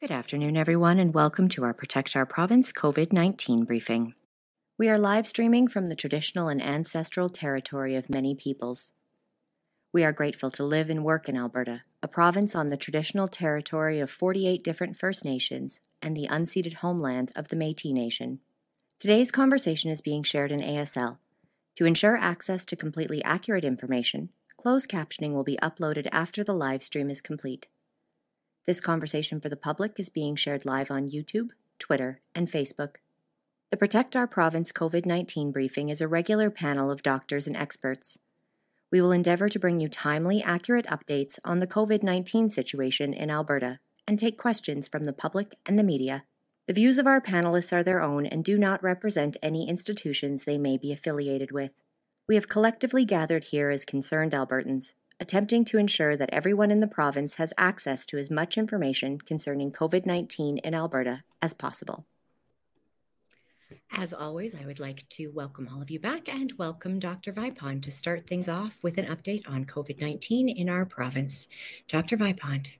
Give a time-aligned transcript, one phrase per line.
[0.00, 4.14] Good afternoon, everyone, and welcome to our Protect Our Province COVID 19 briefing.
[4.78, 8.92] We are live streaming from the traditional and ancestral territory of many peoples.
[9.92, 13.98] We are grateful to live and work in Alberta, a province on the traditional territory
[13.98, 18.38] of 48 different First Nations and the unceded homeland of the Metis Nation.
[19.00, 21.18] Today's conversation is being shared in ASL.
[21.74, 26.84] To ensure access to completely accurate information, closed captioning will be uploaded after the live
[26.84, 27.66] stream is complete.
[28.68, 32.96] This conversation for the public is being shared live on YouTube, Twitter, and Facebook.
[33.70, 38.18] The Protect Our Province COVID 19 briefing is a regular panel of doctors and experts.
[38.90, 43.30] We will endeavour to bring you timely, accurate updates on the COVID 19 situation in
[43.30, 46.24] Alberta and take questions from the public and the media.
[46.66, 50.58] The views of our panelists are their own and do not represent any institutions they
[50.58, 51.70] may be affiliated with.
[52.26, 56.86] We have collectively gathered here as concerned Albertans attempting to ensure that everyone in the
[56.86, 62.06] province has access to as much information concerning COVID 19 in Alberta as possible.
[63.90, 67.32] As always, I would like to welcome all of you back and welcome Dr.
[67.32, 71.48] Vipond to start things off with an update on COVID 19 in our province.
[71.88, 72.16] Dr.
[72.16, 72.70] Vipond.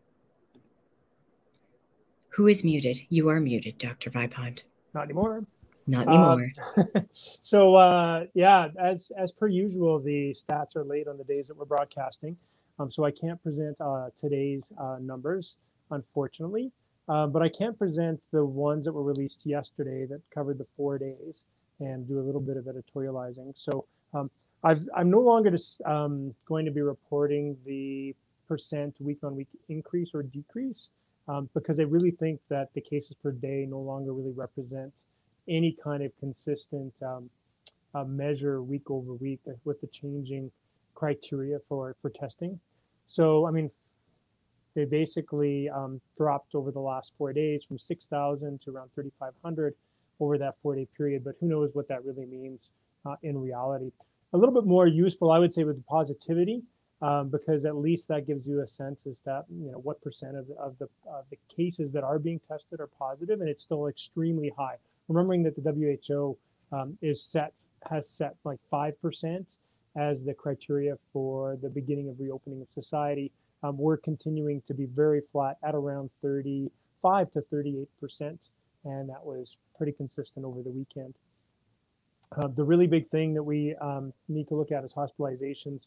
[2.30, 3.00] Who is muted?
[3.08, 4.10] You are muted, Dr.
[4.10, 4.62] Vipond.
[4.94, 5.44] Not anymore.
[5.88, 6.50] Not anymore.
[6.76, 7.00] Uh,
[7.40, 11.56] so uh, yeah, as as per usual, the stats are late on the days that
[11.56, 12.36] we're broadcasting,
[12.78, 15.56] um, so I can't present uh, today's uh, numbers,
[15.90, 16.70] unfortunately.
[17.08, 20.98] Uh, but I can't present the ones that were released yesterday that covered the four
[20.98, 21.42] days
[21.80, 23.54] and do a little bit of editorializing.
[23.56, 24.30] So um,
[24.62, 28.14] i am no longer just, um, going to be reporting the
[28.46, 30.90] percent week on week increase or decrease
[31.28, 34.92] um, because I really think that the cases per day no longer really represent
[35.48, 37.30] any kind of consistent um,
[37.94, 40.50] uh, measure week over week with the changing
[40.94, 42.58] criteria for, for testing.
[43.06, 43.70] So, I mean,
[44.74, 49.74] they basically um, dropped over the last four days from 6,000 to around 3,500
[50.20, 52.68] over that four day period, but who knows what that really means
[53.06, 53.90] uh, in reality.
[54.32, 56.62] A little bit more useful, I would say, with the positivity,
[57.00, 60.36] um, because at least that gives you a sense as that you know what percent
[60.36, 63.86] of, of the of the cases that are being tested are positive, and it's still
[63.86, 64.76] extremely high
[65.08, 66.36] remembering that the WHO
[66.72, 67.52] um, is set
[67.88, 69.56] has set like five percent
[69.96, 73.32] as the criteria for the beginning of reopening of society.
[73.62, 78.50] Um, we're continuing to be very flat at around 35 to 38 percent,
[78.84, 81.14] and that was pretty consistent over the weekend.
[82.36, 85.82] Uh, the really big thing that we um, need to look at is hospitalizations.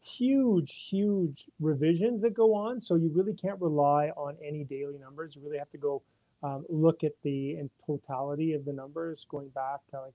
[0.00, 2.80] Huge, huge revisions that go on.
[2.80, 5.36] So you really can't rely on any daily numbers.
[5.36, 6.02] You really have to go
[6.44, 10.12] um, look at the in totality of the numbers going back to like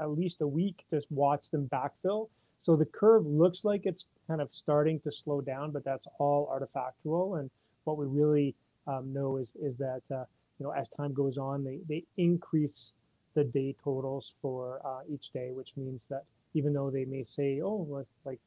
[0.00, 2.28] at least a week, just watch them backfill.
[2.62, 6.48] So the curve looks like it's kind of starting to slow down, but that's all
[6.48, 7.38] artifactual.
[7.38, 7.50] And
[7.84, 8.54] what we really
[8.86, 10.24] um, know is is that uh,
[10.58, 12.92] you know as time goes on, they they increase
[13.34, 17.60] the day totals for uh, each day, which means that even though they may say,
[17.62, 18.40] oh, like like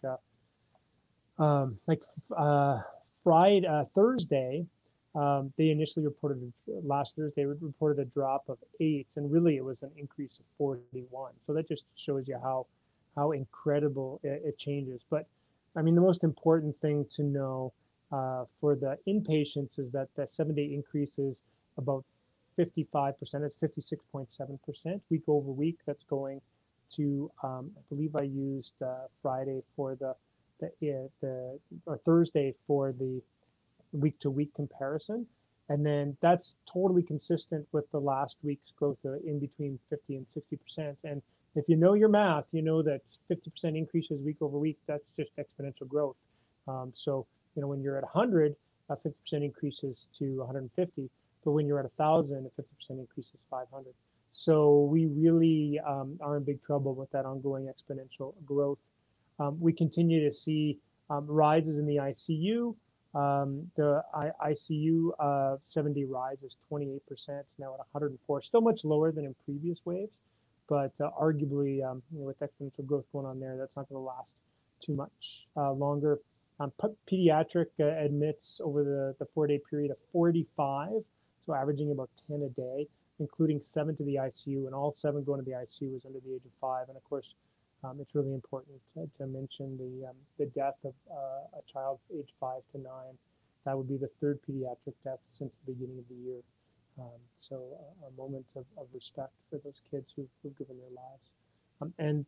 [1.39, 2.03] uh, um, like
[2.35, 2.81] uh,
[3.23, 4.66] Friday, uh, Thursday,
[5.16, 9.78] um, they initially reported last Thursday reported a drop of eight, and really it was
[9.84, 11.34] an increase of 41.
[11.46, 12.66] So that just shows you how
[13.16, 15.01] how incredible it, it changes.
[15.09, 15.28] But
[15.75, 17.74] I mean, the most important thing to know
[18.12, 21.41] uh, for the inpatients is that the seven day increase is
[21.78, 22.03] about
[22.57, 23.16] 55%.
[23.22, 25.80] It's 56.7% week over week.
[25.85, 26.41] That's going
[26.95, 30.16] to, um, I believe I used uh, Friday for the,
[30.59, 33.22] the, uh, the, or Thursday for the
[33.93, 35.25] week to week comparison.
[35.69, 40.95] And then that's totally consistent with the last week's growth in between 50 and 60%.
[41.03, 41.21] And
[41.55, 43.01] if you know your math, you know that
[43.31, 46.15] 50% increases week over week, that's just exponential growth.
[46.67, 48.55] Um, so, you know, when you're at 100,
[48.89, 51.09] a 50% increases to 150.
[51.45, 53.93] But when you're at 1,000, a 50% increase is 500.
[54.33, 58.79] So we really um, are in big trouble with that ongoing exponential growth.
[59.39, 62.75] Um, we continue to see um, rises in the ICU.
[63.16, 67.00] Um, the ICU uh, 7-day rise is 28%,
[67.60, 70.13] now at 104, still much lower than in previous waves,
[70.68, 74.01] but uh, arguably um, you know, with exponential growth going on there, that's not going
[74.01, 74.30] to last
[74.83, 76.19] too much uh, longer.
[76.60, 76.71] Um,
[77.12, 80.89] pediatric uh, admits over the, the four-day period of 45,
[81.45, 82.88] so averaging about 10 a day,
[83.19, 86.33] including seven to the ICU, and all seven going to the ICU was under the
[86.33, 86.88] age of five.
[86.88, 87.36] And of course,
[87.83, 92.00] um, it's really important to, to mention the um, the death of uh, a child
[92.13, 93.18] age five to nine.
[93.65, 96.41] That would be the third pediatric death since the beginning of the year.
[97.00, 100.89] Um, so a, a, moment of, of respect for those kids who've, who've given their
[100.89, 101.31] lives.
[101.81, 102.25] Um, and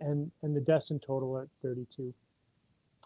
[0.00, 2.12] and and the deaths in total are 32.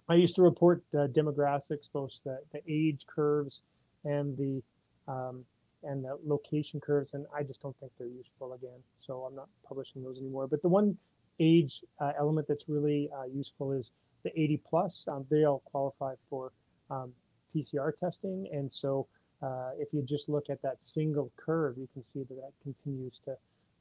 [0.09, 3.63] I used to report uh, demographics, both the, the age curves
[4.05, 4.63] and the
[5.11, 5.45] um,
[5.83, 8.79] and the location curves, and I just don't think they're useful again.
[9.01, 10.47] So I'm not publishing those anymore.
[10.47, 10.97] But the one
[11.39, 13.91] age uh, element that's really uh, useful is
[14.23, 15.05] the 80 plus.
[15.09, 16.53] Um, they all qualify for
[16.91, 17.13] um,
[17.55, 19.07] PCR testing, and so
[19.43, 23.21] uh, if you just look at that single curve, you can see that that continues
[23.25, 23.37] to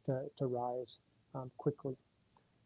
[0.05, 0.99] to, to rise
[1.35, 1.95] um, quickly.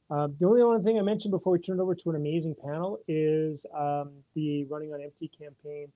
[0.10, 2.56] Uh, the only other thing I mentioned before we turn it over to an amazing
[2.64, 5.88] panel is um, the Running on Empty campaign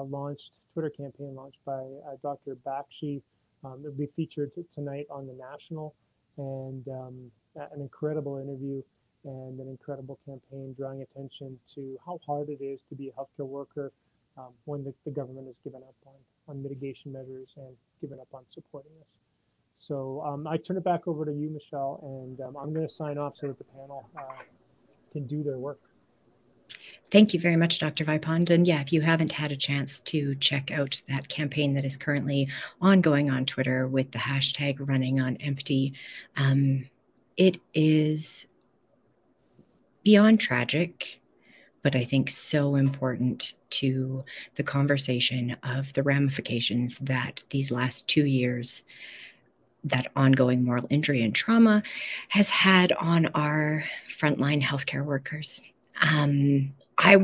[0.00, 2.56] launched, Twitter campaign launched by uh, Dr.
[2.66, 3.20] Bakshi.
[3.64, 5.94] Um, it'll be featured tonight on the National
[6.38, 8.82] and um, an incredible interview
[9.24, 13.46] and an incredible campaign drawing attention to how hard it is to be a healthcare
[13.46, 13.92] worker
[14.36, 16.14] um, when the, the government has given up on,
[16.48, 19.06] on mitigation measures and given up on supporting us.
[19.78, 22.92] So um, I turn it back over to you, Michelle, and um, I'm going to
[22.92, 24.22] sign off so that the panel uh,
[25.12, 25.80] can do their work.
[27.12, 28.06] Thank you very much, Dr.
[28.06, 28.48] Vipond.
[28.48, 31.94] And yeah, if you haven't had a chance to check out that campaign that is
[31.94, 32.48] currently
[32.80, 35.92] ongoing on Twitter with the hashtag running on empty,
[36.38, 36.88] um,
[37.36, 38.46] it is
[40.02, 41.20] beyond tragic,
[41.82, 44.24] but I think so important to
[44.54, 48.84] the conversation of the ramifications that these last two years
[49.84, 51.82] that ongoing moral injury and trauma
[52.30, 55.60] has had on our frontline healthcare workers.
[56.00, 57.16] Um, I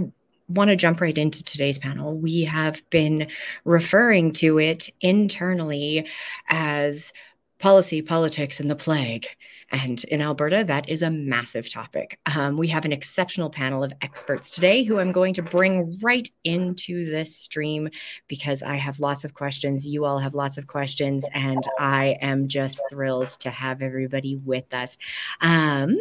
[0.48, 2.16] want to jump right into today's panel.
[2.16, 3.28] We have been
[3.64, 6.06] referring to it internally
[6.48, 7.12] as
[7.58, 9.26] policy, politics, and the plague.
[9.70, 12.18] And in Alberta, that is a massive topic.
[12.26, 16.28] Um, we have an exceptional panel of experts today who I'm going to bring right
[16.44, 17.88] into this stream
[18.28, 19.86] because I have lots of questions.
[19.86, 24.72] You all have lots of questions, and I am just thrilled to have everybody with
[24.72, 24.96] us.
[25.40, 25.98] Um,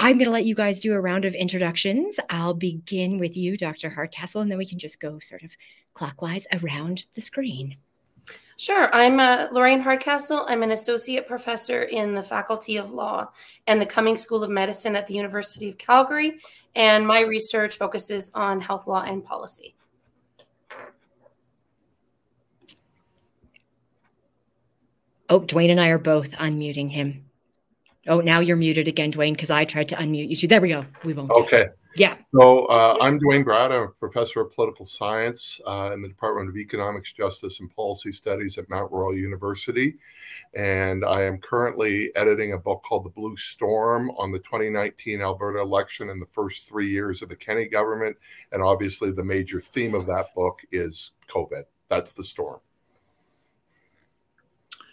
[0.00, 2.20] I'm going to let you guys do a round of introductions.
[2.30, 3.90] I'll begin with you, Dr.
[3.90, 5.50] Hardcastle, and then we can just go sort of
[5.92, 7.76] clockwise around the screen.
[8.56, 8.94] Sure.
[8.94, 10.44] I'm uh, Lorian Hardcastle.
[10.48, 13.28] I'm an associate professor in the Faculty of Law
[13.66, 16.38] and the Cummings School of Medicine at the University of Calgary.
[16.76, 19.74] And my research focuses on health law and policy.
[25.28, 27.27] Oh, Duane and I are both unmuting him.
[28.08, 30.48] Oh, now you're muted again, Duane, because I tried to unmute you too.
[30.48, 30.84] There we go.
[31.04, 31.30] We won't.
[31.32, 31.68] Okay.
[31.96, 32.16] Yeah.
[32.34, 33.72] So uh, I'm Duane Bratt.
[33.72, 38.12] I'm a professor of political science uh, in the Department of Economics, Justice, and Policy
[38.12, 39.96] Studies at Mount Royal University.
[40.54, 45.60] And I am currently editing a book called The Blue Storm on the 2019 Alberta
[45.60, 48.16] election and the first three years of the Kenney government.
[48.52, 51.64] And obviously, the major theme of that book is COVID.
[51.88, 52.60] That's the storm.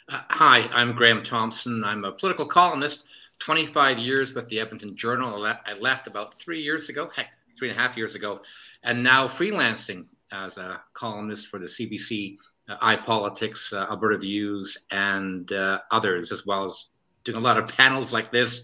[0.08, 1.84] Uh, hi, I'm Graham Thompson.
[1.84, 3.05] I'm a political columnist,
[3.40, 5.46] 25 years with the Edmonton Journal.
[5.46, 7.28] I left about three years ago, heck,
[7.58, 8.42] three and a half years ago,
[8.84, 12.38] and now freelancing as a columnist for the CBC,
[12.70, 16.88] uh, iPolitics, uh, Alberta Views, and uh, others, as well as
[17.24, 18.64] doing a lot of panels like this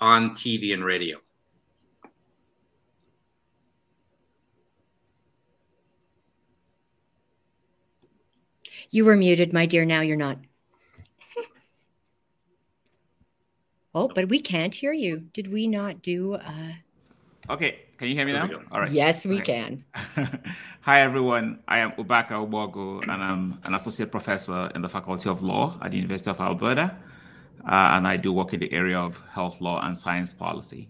[0.00, 1.18] on TV and radio.
[8.90, 9.84] You were muted, my dear.
[9.84, 10.38] Now you're not.
[13.94, 15.28] Oh, but we can't hear you.
[15.32, 16.34] Did we not do?
[16.34, 16.72] Uh...
[17.48, 18.48] Okay, can you hear me now?
[18.72, 18.90] All right.
[18.90, 19.84] Yes, we can.
[20.80, 21.60] Hi, everyone.
[21.68, 25.92] I am Ubaka Ogbogu, and I'm an associate professor in the Faculty of Law at
[25.92, 26.96] the University of Alberta.
[27.64, 30.88] Uh, and I do work in the area of health law and science policy.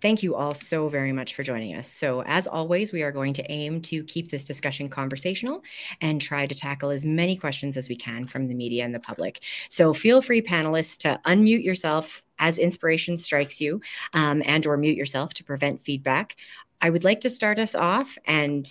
[0.00, 1.86] Thank you all so very much for joining us.
[1.86, 5.62] So, as always, we are going to aim to keep this discussion conversational
[6.00, 9.00] and try to tackle as many questions as we can from the media and the
[9.00, 9.42] public.
[9.68, 13.82] So, feel free, panelists, to unmute yourself as inspiration strikes you
[14.14, 16.36] um, and or mute yourself to prevent feedback.
[16.80, 18.66] I would like to start us off and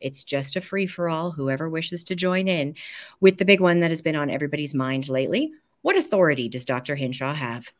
[0.00, 2.74] it's just a free for all, whoever wishes to join in,
[3.20, 5.52] with the big one that has been on everybody's mind lately.
[5.82, 6.96] What authority does Dr.
[6.96, 7.72] Hinshaw have?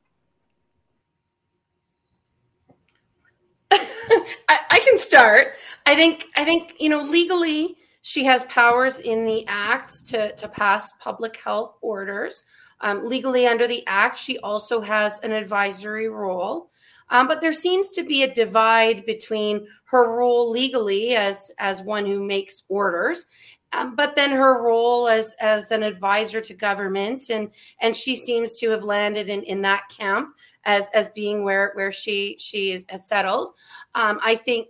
[4.48, 5.54] I, I can start.
[5.86, 10.48] I think I think you know legally she has powers in the act to to
[10.48, 12.44] pass public health orders.
[12.80, 16.70] Um, legally under the act, she also has an advisory role.
[17.10, 22.06] Um, but there seems to be a divide between her role legally as as one
[22.06, 23.26] who makes orders
[23.72, 27.50] um, but then her role as as an advisor to government and
[27.80, 31.92] and she seems to have landed in in that camp as as being where where
[31.92, 33.54] she she is, has settled.
[33.94, 34.68] Um, I think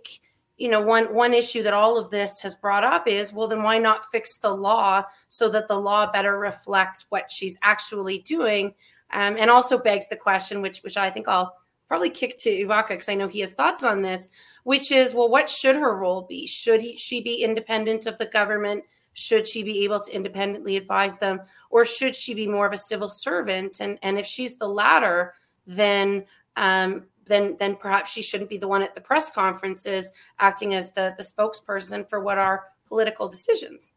[0.57, 3.63] you know one one issue that all of this has brought up is well then
[3.63, 8.73] why not fix the law so that the law better reflects what she's actually doing,
[9.11, 11.55] um, and also begs the question which which I think I'll
[11.87, 14.27] probably kick to Ubaka because I know he has thoughts on this,
[14.63, 16.47] which is, well, what should her role be?
[16.47, 18.83] Should he, she be independent of the government?
[19.13, 22.77] Should she be able to independently advise them, or should she be more of a
[22.77, 23.77] civil servant?
[23.79, 25.35] And and if she's the latter,
[25.67, 30.73] then um, then then perhaps she shouldn't be the one at the press conferences acting
[30.73, 33.93] as the the spokesperson for what are political decisions.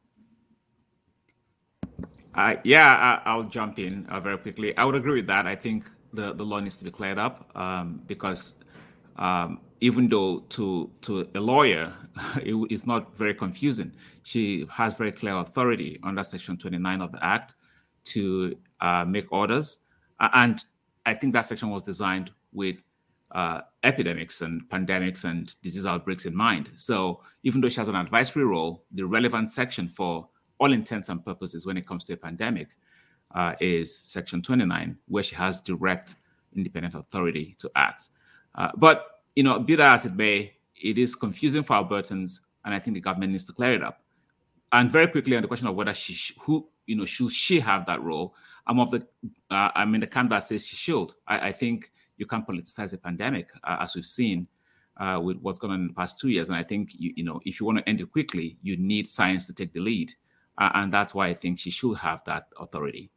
[2.35, 4.77] Uh, yeah, I, will jump in uh, very quickly.
[4.77, 5.47] I would agree with that.
[5.47, 8.63] I think the, the law needs to be cleared up um, because
[9.17, 11.95] um, even though to to a lawyer
[12.43, 13.93] it, it's not very confusing,
[14.23, 17.55] she has very clear authority under Section 29 of the Act
[18.05, 19.79] to uh, make orders,
[20.21, 20.63] and
[21.07, 22.83] I think that section was designed with
[23.37, 26.71] uh, epidemics and pandemics and disease outbreaks in mind.
[26.75, 30.27] So even though she has an advisory role, the relevant section for
[30.59, 32.69] all intents and purposes when it comes to a pandemic
[33.35, 36.17] uh, is Section 29, where she has direct
[36.55, 38.09] independent authority to act.
[38.55, 42.75] Uh, but you know, be that as it may, it is confusing for Albertans, and
[42.75, 44.01] I think the government needs to clear it up.
[44.73, 47.61] And very quickly on the question of whether she, sh- who, you know, should she
[47.61, 48.35] have that role?
[48.67, 49.07] I'm of the,
[49.51, 51.13] uh, I'm in the camp that says she should.
[51.29, 54.47] I, I think you can't politicize a pandemic, uh, as we've seen
[54.97, 56.49] uh, with what's going on in the past two years.
[56.49, 59.07] And I think you, you know, if you want to end it quickly, you need
[59.07, 60.13] science to take the lead,
[60.59, 63.11] uh, and that's why I think she should have that authority.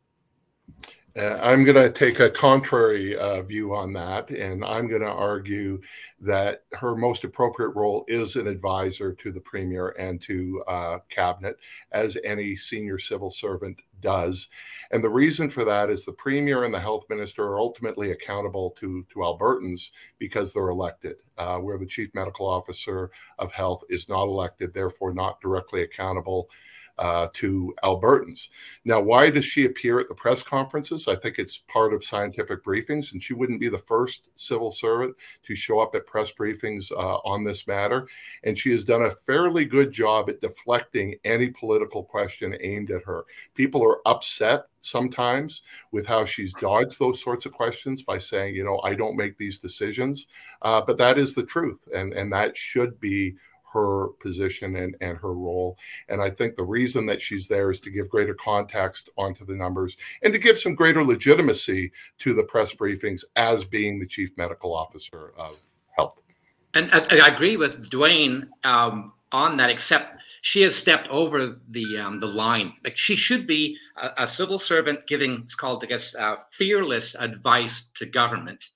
[1.17, 5.07] Uh, I'm going to take a contrary uh, view on that, and I'm going to
[5.07, 5.81] argue
[6.21, 11.57] that her most appropriate role is an advisor to the premier and to uh, cabinet,
[11.91, 14.47] as any senior civil servant does.
[14.91, 18.71] And the reason for that is the premier and the health minister are ultimately accountable
[18.71, 24.09] to, to Albertans because they're elected, uh, where the chief medical officer of health is
[24.09, 26.49] not elected, therefore not directly accountable
[26.99, 28.49] uh, to Albertans.
[28.83, 31.07] Now, why does she appear at the press conferences?
[31.07, 35.15] I think it's part of scientific briefings, and she wouldn't be the first civil servant
[35.43, 38.07] to show up at press briefings uh, on this matter.
[38.43, 43.03] And she has done a fairly good job at deflecting any political question aimed at
[43.03, 43.23] her.
[43.55, 48.63] People are upset sometimes with how she's dodged those sorts of questions by saying, you
[48.63, 50.27] know, I don't make these decisions.
[50.61, 53.35] Uh, but that is the truth, and and that should be
[53.73, 55.77] her position and, and her role.
[56.07, 59.55] And I think the reason that she's there is to give greater context onto the
[59.55, 64.31] numbers and to give some greater legitimacy to the press briefings as being the chief
[64.37, 65.57] medical officer of
[65.95, 66.21] health.
[66.73, 71.97] And I, I agree with Duane um, on that, except she has stepped over the
[71.97, 72.73] um, the line.
[72.83, 77.15] Like she should be a, a, civil servant giving, it's called, I guess, uh, fearless
[77.15, 78.69] advice to government.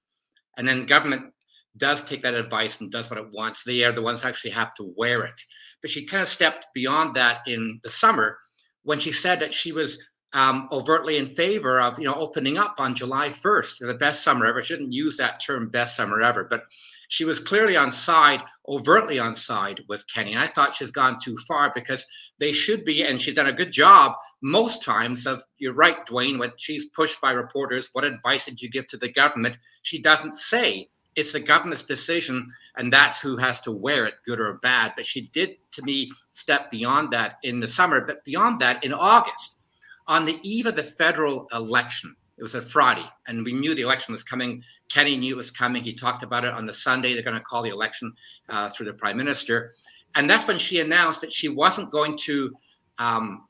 [0.58, 1.34] And then government
[1.78, 3.64] does take that advice and does what it wants.
[3.64, 5.42] They are the ones actually have to wear it.
[5.82, 8.38] But she kind of stepped beyond that in the summer
[8.84, 9.98] when she said that she was
[10.34, 14.46] um, overtly in favor of you know opening up on July 1st, the best summer
[14.46, 14.62] ever.
[14.62, 16.64] She didn't use that term "best summer ever," but
[17.10, 20.34] she was clearly on side, overtly on side with Kenney.
[20.34, 22.06] And I thought she's gone too far because
[22.40, 25.28] they should be, and she's done a good job most times.
[25.28, 26.40] Of you're right, Duane.
[26.40, 29.58] When she's pushed by reporters, what advice did you give to the government?
[29.84, 34.40] She doesn't say it's the government's decision, and that's who has to wear it, good
[34.40, 34.94] or bad.
[34.96, 38.02] But she did, to me, step beyond that in the summer.
[38.02, 39.60] But beyond that, in August,
[40.08, 43.84] on the eve of the federal election, it was a Friday, and we knew the
[43.84, 44.64] election was coming.
[44.90, 45.84] Kenney knew it was coming.
[45.84, 47.14] He talked about it on the Sunday.
[47.14, 48.12] They're going to call the election
[48.50, 49.74] uh, through the prime minister.
[50.16, 52.52] And that's when she announced that she wasn't going to
[52.98, 53.48] um,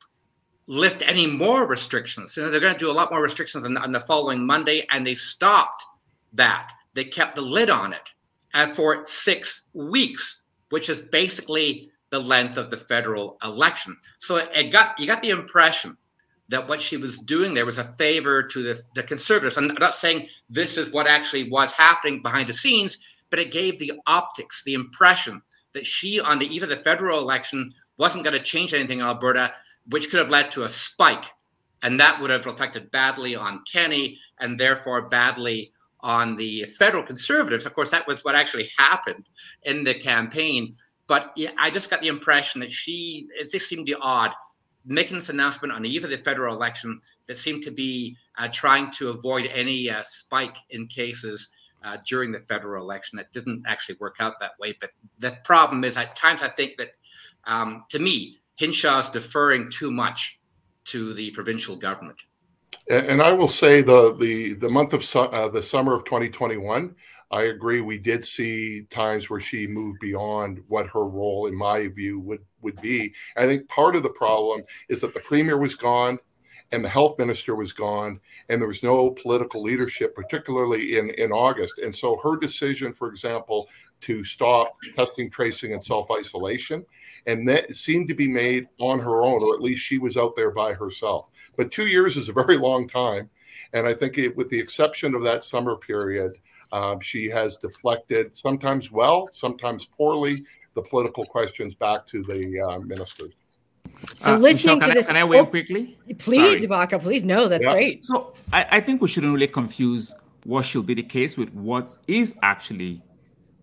[0.68, 2.36] lift any more restrictions.
[2.36, 4.86] You know, they're going to do a lot more restrictions on, on the following Monday,
[4.92, 5.84] and they stopped
[6.34, 12.58] that they kept the lid on it for six weeks, which is basically the length
[12.58, 13.98] of the federal election.
[14.20, 15.98] So it got you got the impression
[16.50, 19.58] that what she was doing there was a favor to the, the conservatives.
[19.58, 23.80] I'm not saying this is what actually was happening behind the scenes, but it gave
[23.80, 25.42] the optics, the impression
[25.74, 29.06] that she, on the eve of the federal election, wasn't going to change anything in
[29.06, 29.54] Alberta,
[29.90, 31.26] which could have led to a spike.
[31.82, 35.72] And that would have reflected badly on Kenney and therefore badly
[36.04, 37.66] on the federal conservatives.
[37.66, 39.30] Of course, that was what actually happened
[39.64, 40.76] in the campaign.
[41.08, 44.32] But I just got the impression that she, it just seemed odd
[44.86, 48.50] making this announcement on the eve of the federal election that seemed to be uh,
[48.52, 51.50] trying to avoid any uh, spike in cases
[51.84, 53.20] uh, during the federal election.
[53.20, 54.76] It didn't actually work out that way.
[54.80, 56.92] But the problem is, at times, I think that
[57.46, 60.40] um, to me, Hinshaw is deferring too much
[60.86, 62.22] to the provincial government.
[62.90, 66.96] And I will say the the the month of su- uh, the summer of 2021,
[67.32, 67.80] I agree.
[67.82, 72.42] We did see times where she moved beyond what her role, in my view, would
[72.62, 73.14] would be.
[73.38, 76.20] I think part of the problem is that the premier was gone,
[76.74, 81.32] and the health minister was gone, and there was no political leadership, particularly in, in
[81.32, 81.78] August.
[81.78, 83.70] And so her decision, for example,
[84.02, 86.84] to stop testing, tracing, and self isolation,
[87.28, 90.36] and that seemed to be made on her own, or at least she was out
[90.36, 91.28] there by herself.
[91.56, 93.30] But two years is a very long time.
[93.74, 96.34] And I think, it, with the exception of that summer period,
[96.72, 102.80] um, she has deflected sometimes well, sometimes poorly, the political questions back to the uh,
[102.80, 103.36] ministers.
[104.18, 105.98] So uh, listening Michelle, to this, can I weigh oh, quickly?
[106.18, 107.24] Please, Ubaka, please.
[107.24, 108.04] No, that's great.
[108.04, 110.14] So I, I think we shouldn't really confuse
[110.46, 113.02] what should be the case with what is actually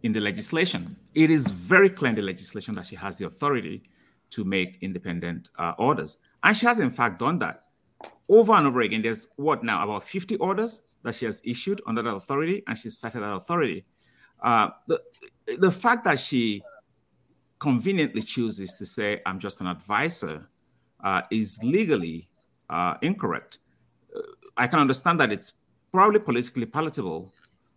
[0.03, 0.97] in the legislation.
[1.15, 3.83] It is very clear in the legislation that she has the authority
[4.31, 6.19] to make independent uh, orders.
[6.43, 7.65] And she has, in fact, done that
[8.29, 9.03] over and over again.
[9.03, 12.99] There's what now, about 50 orders that she has issued under that authority, and she's
[12.99, 13.85] cited that authority.
[14.43, 15.03] Uh, the,
[15.59, 16.63] the fact that she
[17.61, 20.49] conveniently chooses to say, I'm just an advisor,
[21.05, 22.29] uh, is legally
[22.69, 23.59] uh, incorrect.
[24.15, 24.21] Uh,
[24.57, 25.53] I can understand that it's
[25.93, 27.33] probably politically palatable,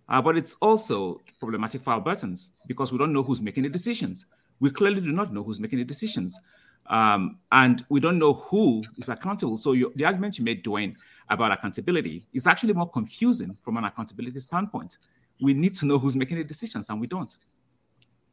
[0.10, 4.26] uh, but it's also problematic for Albertans because we don't know who's making the decisions.
[4.60, 6.40] We clearly do not know who's making the decisions.
[6.88, 9.58] Um, and we don't know who is accountable.
[9.58, 10.98] So you, the argument you made, Duane,
[11.30, 14.98] about accountability is actually more confusing from an accountability standpoint.
[15.42, 17.38] We need to know who's making the decisions, and we don't.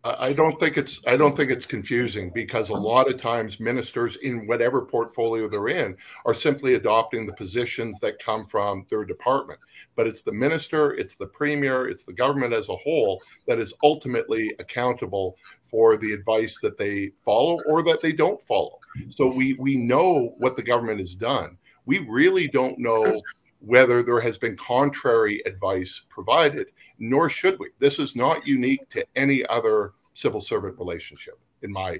[0.02, 4.16] I don't think it's I don't think it's confusing because a lot of times ministers
[4.16, 9.60] in whatever portfolio they're in are simply adopting the positions that come from their department.
[9.96, 13.74] But it's the minister, it's the premier, it's the government as a whole that is
[13.82, 18.78] ultimately accountable for the advice that they follow or that they don't follow.
[19.10, 21.58] So we we know what the government has done.
[21.84, 23.20] We really don't know
[23.60, 26.68] whether there has been contrary advice provided,
[27.00, 27.70] nor should we.
[27.78, 31.98] This is not unique to any other civil servant relationship, in my.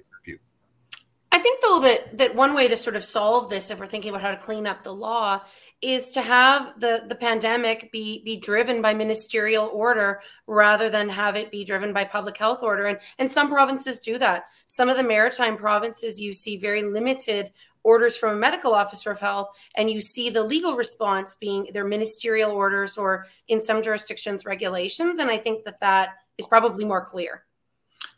[1.33, 4.11] I think though that that one way to sort of solve this, if we're thinking
[4.11, 5.43] about how to clean up the law,
[5.81, 11.37] is to have the the pandemic be be driven by ministerial order rather than have
[11.37, 12.87] it be driven by public health order.
[12.87, 14.45] And and some provinces do that.
[14.67, 19.21] Some of the maritime provinces you see very limited orders from a medical officer of
[19.21, 24.45] health and you see the legal response being their ministerial orders or in some jurisdictions
[24.45, 27.45] regulations and i think that that is probably more clear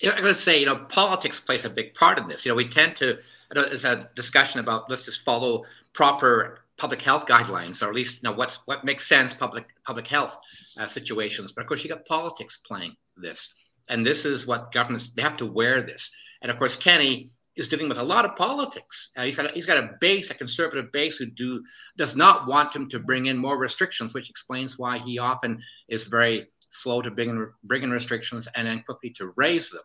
[0.02, 2.44] you know, i'm going to say you know politics plays a big part in this.
[2.44, 6.64] You know we tend to you know, there's a discussion about let's just follow proper
[6.76, 10.36] public health guidelines or at least you know what's what makes sense public public health
[10.78, 11.52] uh, situations.
[11.52, 13.54] But of course you got politics playing this.
[13.88, 16.10] And this is what governments they have to wear this.
[16.42, 19.10] And of course Kenney is dealing with a lot of politics.
[19.16, 21.62] Uh, he's got a, he's got a base, a conservative base, who do
[21.96, 26.04] does not want him to bring in more restrictions, which explains why he often is
[26.04, 29.82] very slow to bring in, bring in restrictions and then quickly to raise them,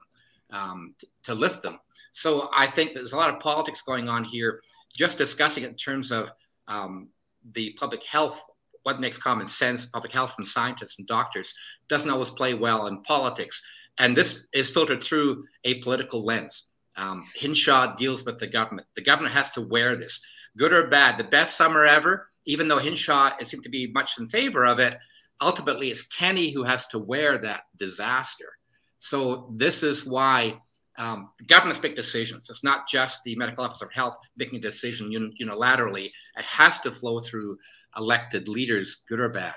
[0.51, 1.79] um, to, lift them.
[2.11, 4.61] So I think there's a lot of politics going on here.
[4.95, 6.29] Just discussing it in terms of
[6.67, 7.09] um,
[7.53, 8.41] the public health,
[8.83, 11.53] what makes common sense, public health from scientists and doctors,
[11.89, 13.61] doesn't always play well in politics.
[13.99, 16.67] And this is filtered through a political lens.
[16.95, 18.87] Um, Hinshaw deals with the government.
[18.95, 20.19] The government has to wear this,
[20.57, 21.17] good or bad.
[21.17, 24.97] The best summer ever, even though Hinshaw seemed to be much in favor of it,
[25.41, 28.56] ultimately it's Kenney who has to wear that disaster.
[28.99, 30.59] So this is why
[30.97, 32.49] um, governments make decisions.
[32.49, 36.05] It's not just the medical officer of health making a decision unilaterally.
[36.05, 37.57] It has to flow through
[37.97, 39.55] elected leaders, good or bad.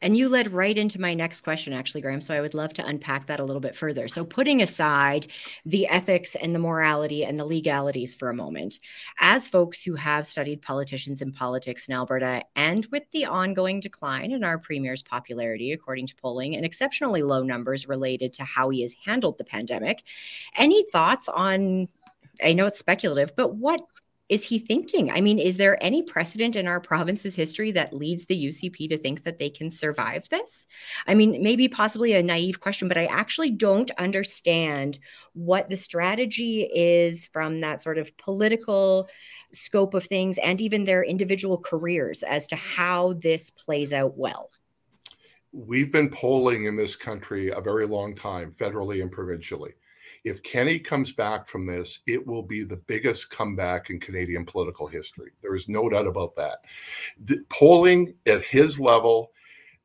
[0.00, 2.20] And you led right into my next question, actually, Graham.
[2.20, 4.08] So I would love to unpack that a little bit further.
[4.08, 5.26] So, putting aside
[5.64, 8.78] the ethics and the morality and the legalities for a moment,
[9.20, 14.32] as folks who have studied politicians and politics in Alberta, and with the ongoing decline
[14.32, 18.82] in our premier's popularity, according to polling, and exceptionally low numbers related to how he
[18.82, 20.02] has handled the pandemic,
[20.56, 21.88] any thoughts on?
[22.44, 23.80] I know it's speculative, but what
[24.28, 25.10] is he thinking?
[25.10, 28.98] I mean, is there any precedent in our province's history that leads the UCP to
[28.98, 30.66] think that they can survive this?
[31.06, 34.98] I mean, maybe possibly a naive question, but I actually don't understand
[35.34, 39.08] what the strategy is from that sort of political
[39.52, 44.50] scope of things and even their individual careers as to how this plays out well.
[45.52, 49.74] We've been polling in this country a very long time, federally and provincially
[50.26, 54.88] if Kenney comes back from this, it will be the biggest comeback in Canadian political
[54.88, 55.30] history.
[55.40, 56.64] There is no doubt about that.
[57.22, 59.30] The polling at his level,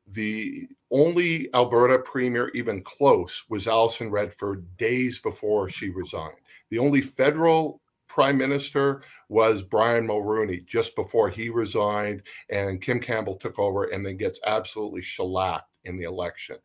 [0.08, 6.34] the only Alberta premier even close was Alison Redford days before she resigned.
[6.70, 13.36] The only federal prime minister was Brian Mulroney just before he resigned and Kim Campbell
[13.36, 16.56] took over and then gets absolutely shellacked in the election.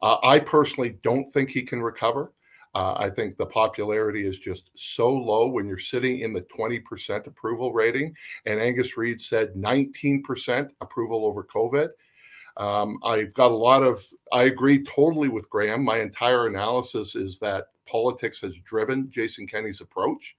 [0.00, 2.32] Uh, I personally don't think he can recover.
[2.76, 7.26] Uh, I think the popularity is just so low when you're sitting in the 20%
[7.26, 8.14] approval rating.
[8.44, 11.88] And Angus Reid said 19% approval over COVID.
[12.58, 15.84] Um, I've got a lot of, I agree totally with Graham.
[15.84, 20.36] My entire analysis is that politics has driven Jason Kenney's approach,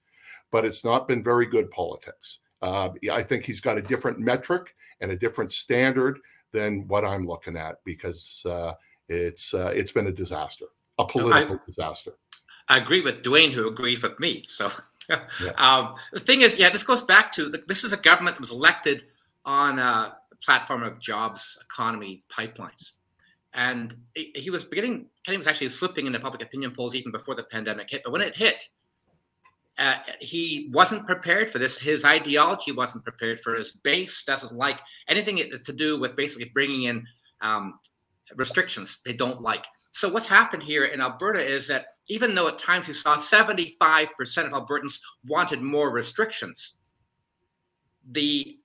[0.52, 2.38] but it's not been very good politics.
[2.62, 6.20] Uh, I think he's got a different metric and a different standard
[6.52, 8.74] than what I'm looking at because uh,
[9.08, 10.66] it's uh, it's been a disaster,
[11.00, 12.12] a political I, disaster.
[12.68, 14.42] I agree with Duane, who agrees with me.
[14.46, 14.70] So
[15.08, 15.22] yeah.
[15.56, 18.50] um, the thing is, yeah, this goes back to this is a government that was
[18.50, 19.04] elected
[19.44, 22.92] on a platform of jobs, economy, pipelines.
[23.54, 27.44] And he was beginning, Kenney was actually slipping into public opinion polls even before the
[27.44, 28.02] pandemic hit.
[28.04, 28.68] But when it hit,
[29.78, 31.78] uh, he wasn't prepared for this.
[31.78, 33.54] His ideology wasn't prepared for.
[33.54, 37.06] His base doesn't like anything to do with basically bringing in
[37.40, 37.78] um,
[38.36, 39.64] restrictions they don't like.
[39.90, 44.08] So what's happened here in Alberta is that even though at times you saw 75%
[44.46, 46.74] of Albertans wanted more restrictions,
[48.10, 48.58] the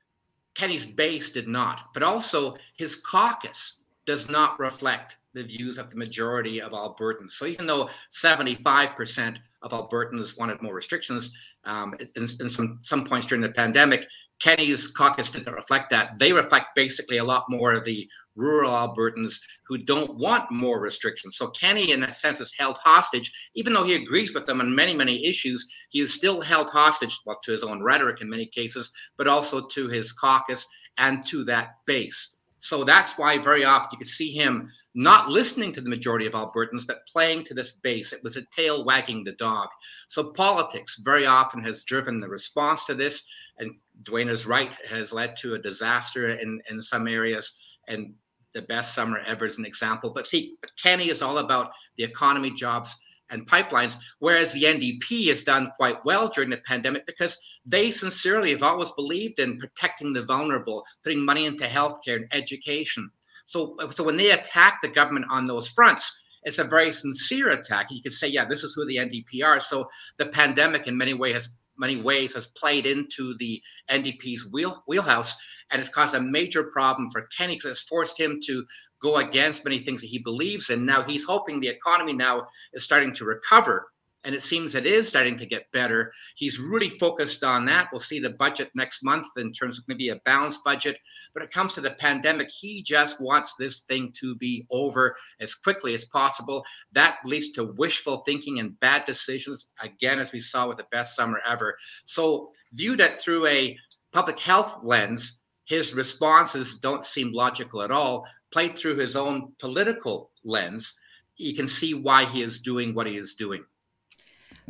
[0.53, 5.97] Kenney's base did not, but also his caucus does not reflect the views of the
[5.97, 7.31] majority of Albertans.
[7.31, 13.25] So even though 75% of Albertans wanted more restrictions um, in, in, some some points
[13.25, 14.07] during the pandemic,
[14.39, 16.19] Kenney's caucus didn't reflect that.
[16.19, 19.35] They reflect basically a lot more of the rural Albertans
[19.67, 21.37] who don't want more restrictions.
[21.37, 24.75] So Kenney, in a sense, is held hostage, even though he agrees with them on
[24.75, 25.67] many, many issues.
[25.89, 29.67] He is still held hostage, well, to his own rhetoric in many cases, but also
[29.67, 30.65] to his caucus
[30.97, 32.35] and to that base.
[32.63, 36.31] So that's why very often you can see him not listening to the majority of
[36.31, 38.13] Albertans, but playing to this base.
[38.13, 39.67] It was a tail wagging the dog.
[40.07, 43.23] So politics very often has driven the response to this.
[43.59, 43.71] And
[44.05, 47.51] Duane is right, has led to a disaster in, in some areas.
[47.89, 48.13] And
[48.53, 50.11] the best summer ever as an example.
[50.11, 52.95] But see, Kenney is all about the economy, jobs,
[53.29, 58.51] and pipelines, whereas the NDP has done quite well during the pandemic because they sincerely
[58.51, 63.09] have always believed in protecting the vulnerable, putting money into healthcare and education.
[63.45, 66.11] So, so when they attack the government on those fronts,
[66.43, 67.87] it's a very sincere attack.
[67.89, 69.59] You could say, yeah, this is who the NDP are.
[69.59, 74.83] So the pandemic, in many ways, has many ways has played into the NDP's wheel,
[74.87, 75.33] wheelhouse
[75.71, 78.65] and has caused a major problem for Kenney because it's forced him to
[79.01, 80.85] go against many things that he believes in.
[80.85, 83.87] Now he's hoping the economy now is starting to recover
[84.23, 86.13] and it seems it is starting to get better.
[86.35, 87.89] He's really focused on that.
[87.91, 90.97] We'll see the budget next month in terms of maybe a balanced budget.
[91.33, 95.55] But it comes to the pandemic, he just wants this thing to be over as
[95.55, 96.63] quickly as possible.
[96.93, 101.15] That leads to wishful thinking and bad decisions, again, as we saw with the best
[101.15, 101.75] summer ever.
[102.05, 103.77] So, viewed it through a
[104.11, 108.25] public health lens, his responses don't seem logical at all.
[108.51, 110.93] Played through his own political lens,
[111.37, 113.63] you can see why he is doing what he is doing.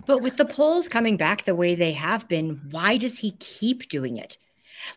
[0.06, 3.88] But with the polls coming back the way they have been, why does he keep
[3.90, 4.38] doing it?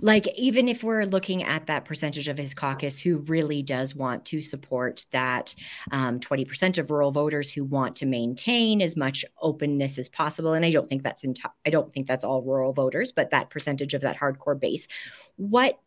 [0.01, 4.25] Like, even if we're looking at that percentage of his caucus who really does want
[4.27, 5.55] to support that
[5.93, 10.55] um, 20% of rural voters who want to maintain as much openness as possible.
[10.55, 13.51] And I don't think that's in, I don't think that's all rural voters, but that
[13.51, 14.89] percentage of that hardcore base.
[15.37, 15.79] What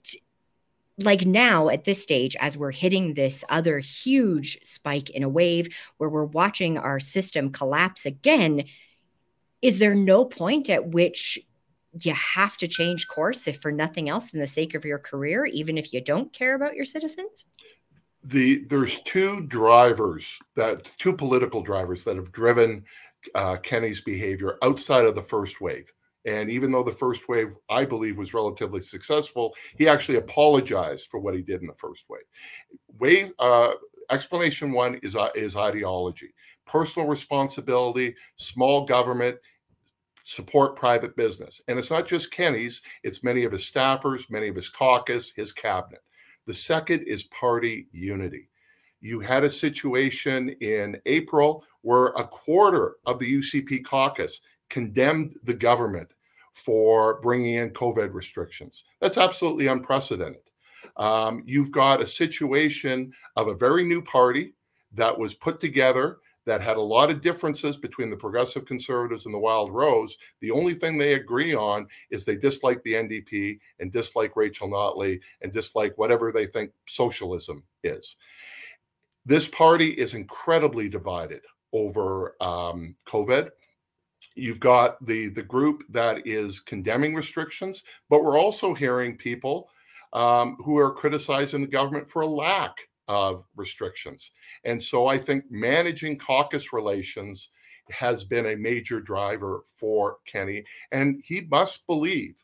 [1.04, 5.70] like now at this stage, as we're hitting this other huge spike in a wave
[5.98, 8.66] where we're watching our system collapse again,
[9.62, 11.40] is there no point at which
[12.02, 15.46] you have to change course if for nothing else than the sake of your career
[15.46, 17.46] even if you don't care about your citizens?
[18.24, 22.84] The there's two drivers that two political drivers that have driven
[23.34, 25.92] uh, Kenney's behavior outside of the first wave.
[26.26, 31.20] And even though the first wave i believe was relatively successful he actually apologized for
[31.20, 32.24] what he did in the first wave.
[33.00, 33.72] Wave uh,
[34.12, 36.34] explanation one is uh, is ideology
[36.70, 39.38] personal responsibility, small government,
[40.24, 41.62] support private business.
[41.68, 45.52] And it's not just Kenney's, it's many of his staffers, many of his caucus, his
[45.52, 46.02] cabinet.
[46.46, 48.50] The second is party unity.
[49.02, 55.54] You had a situation in April where a quarter of the UCP caucus condemned the
[55.54, 56.14] government
[56.54, 58.84] for bringing in COVID restrictions.
[59.02, 60.42] That's absolutely unprecedented.
[60.98, 64.54] Um, you've got a situation of a very new party
[64.94, 66.18] that was put together
[66.50, 70.18] that had a lot of differences between the progressive conservatives and the wild rose.
[70.42, 75.20] The only thing they agree on is they dislike the NDP and dislike Rachel Notley
[75.42, 78.16] and dislike whatever they think socialism is.
[79.28, 83.52] This party is incredibly divided over um, COVID.
[84.34, 89.70] You've got the the group that is condemning restrictions, but we're also hearing people
[90.14, 94.32] um, who are criticizing the government for a lack of restrictions.
[94.64, 97.50] And so I think managing caucus relations
[97.90, 100.64] has been a major driver for Kenney.
[100.92, 102.36] And he must believe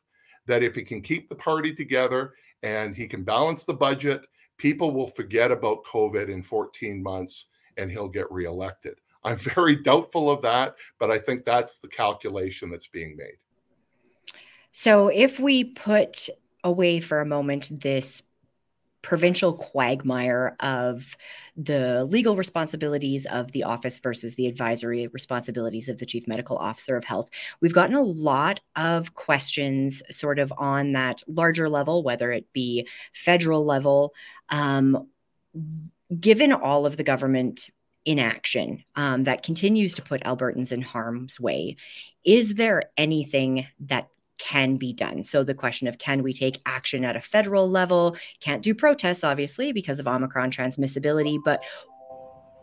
[0.47, 4.25] that if he can keep the party together and he can balance the budget,
[4.57, 7.45] people will forget about COVID in 14 months
[7.77, 8.99] and he'll get reelected.
[9.23, 13.37] I'm very doubtful of that, but I think that's the calculation that's being made.
[14.71, 16.27] So if we put
[16.63, 18.23] away for a moment this
[19.05, 21.15] provincial quagmire of
[21.55, 26.97] the legal responsibilities of the office versus the advisory responsibilities of the chief medical officer
[26.97, 27.29] of health.
[27.61, 32.87] We've gotten a lot of questions sort of on that larger level, whether it be
[33.13, 34.15] federal level.
[34.49, 35.07] Um,
[36.19, 37.69] given all of the government
[38.05, 41.75] inaction um, that continues to put Albertans in harm's way,
[42.23, 45.23] is there anything that can be done.
[45.23, 48.17] So the question of can we take action at a federal level?
[48.39, 51.63] Can't do protests, obviously, because of Omicron transmissibility, but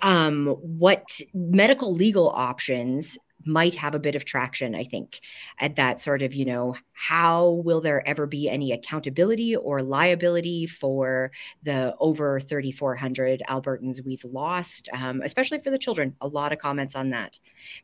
[0.02, 5.20] um, what medical legal options might have a bit of traction, I think,
[5.58, 10.66] at that sort of, you know, how will there ever be any accountability or liability
[10.66, 11.32] for
[11.62, 16.14] the over 3,400 Albertans we've lost, um, especially for the children?
[16.20, 17.38] A lot of comments on that.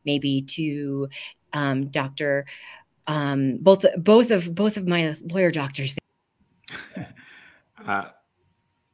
[0.05, 1.09] Maybe to
[1.53, 2.47] um, Dr
[3.09, 5.97] um, both both of both of my lawyer doctors.
[7.87, 8.05] uh,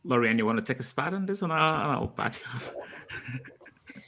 [0.05, 2.75] Lorian, you want to take a start on this, and I'll, I'll back you up.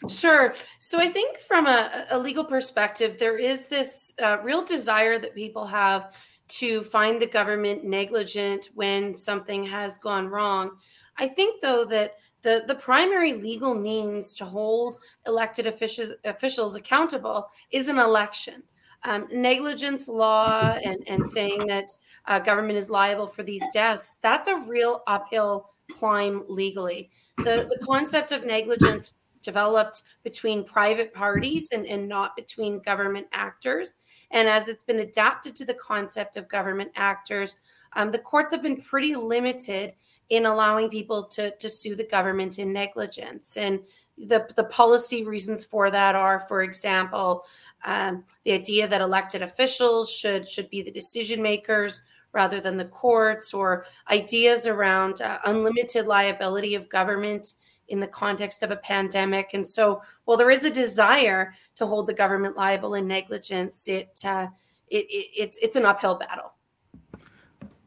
[0.08, 0.54] Sure.
[0.78, 5.34] So I think from a, a legal perspective, there is this uh, real desire that
[5.34, 6.12] people have
[6.48, 10.72] to find the government negligent when something has gone wrong.
[11.16, 17.48] I think, though, that the, the primary legal means to hold elected officials, officials accountable
[17.70, 18.62] is an election
[19.06, 24.48] um, negligence law and, and saying that uh, government is liable for these deaths, that's
[24.48, 27.10] a real uphill climb legally.
[27.38, 33.94] The, the concept of negligence developed between private parties and, and not between government actors.
[34.32, 37.56] And as it's been adapted to the concept of government actors,
[37.92, 39.94] um, the courts have been pretty limited
[40.30, 43.56] in allowing people to, to sue the government in negligence.
[43.56, 43.80] And
[44.18, 47.44] the, the policy reasons for that are, for example,
[47.85, 52.02] um, the idea that elected officials should should be the decision makers
[52.33, 57.55] rather than the courts, or ideas around uh, unlimited liability of government
[57.88, 59.50] in the context of a pandemic.
[59.55, 64.20] And so, while there is a desire to hold the government liable in negligence, it,
[64.24, 64.48] uh,
[64.88, 66.52] it, it it's it's an uphill battle.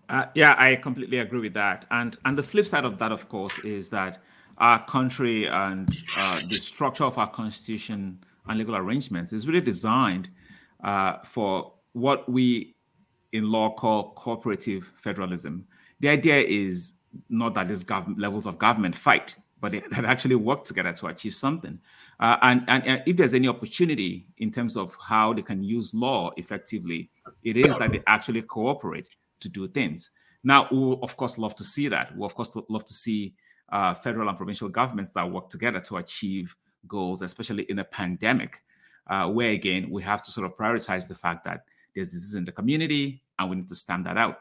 [0.10, 1.86] Uh, yeah, I completely agree with that.
[1.92, 4.20] And and the flip side of that, of course, is that
[4.60, 10.30] our country and uh, the structure of our constitution and legal arrangements is really designed
[10.84, 12.76] uh, for what we
[13.32, 15.66] in law call cooperative federalism.
[16.00, 16.96] The idea is
[17.30, 21.08] not that these gov- levels of government fight, but they, that actually work together to
[21.08, 21.80] achieve something.
[22.20, 25.94] Uh, and, and, and, if there's any opportunity in terms of how they can use
[25.94, 27.10] law effectively,
[27.44, 29.08] it is that they actually cooperate
[29.40, 30.10] to do things.
[30.44, 32.16] Now, we will, of course, love to see that.
[32.18, 33.36] We, of course, love to see
[33.72, 36.56] uh, federal and provincial governments that work together to achieve
[36.88, 38.64] goals, especially in a pandemic,
[39.08, 42.46] uh, where again we have to sort of prioritize the fact that there's disease in
[42.46, 44.40] the community and we need to stand that out.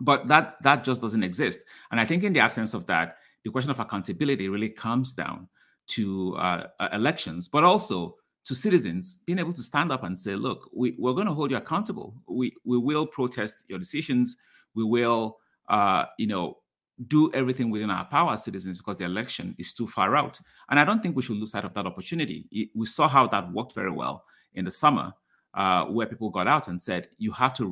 [0.00, 3.50] But that that just doesn't exist, and I think in the absence of that, the
[3.50, 5.48] question of accountability really comes down
[5.88, 10.70] to uh elections, but also to citizens being able to stand up and say, "Look,
[10.72, 12.14] we, we're going to hold you accountable.
[12.26, 14.36] We we will protest your decisions.
[14.74, 16.58] We will, uh, you know,
[17.06, 20.40] do everything within our power as citizens because the election is too far out.
[20.68, 22.46] And I don't think we should lose sight of that opportunity.
[22.74, 25.12] we saw how that worked very well in the summer,
[25.54, 27.66] uh, where people got out and said, you have to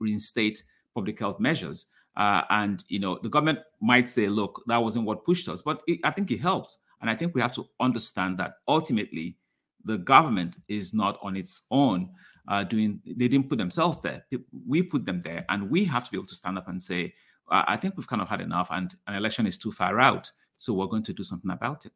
[0.00, 1.86] reinstate public health measures.
[2.16, 5.82] Uh, and you know the government might say, look, that wasn't what pushed us, but
[5.88, 6.78] it, I think it helped.
[7.00, 9.36] And I think we have to understand that ultimately
[9.84, 12.10] the government is not on its own
[12.48, 13.00] uh, doing.
[13.04, 14.24] They didn't put themselves there.
[14.66, 17.14] We put them there, and we have to be able to stand up and say,
[17.48, 20.32] I think we've kind of had enough, and an election is too far out.
[20.56, 21.92] So we're going to do something about it.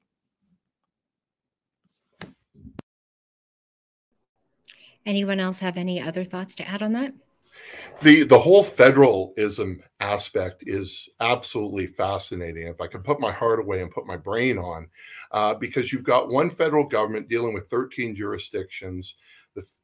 [5.07, 7.15] Anyone else have any other thoughts to add on that?
[8.03, 12.69] The the whole federalism aspect is absolutely fascinating.
[12.69, 14.89] If I can put my heart away and put my brain on,
[15.33, 19.15] uh, because you've got one federal government dealing with 13 jurisdictions,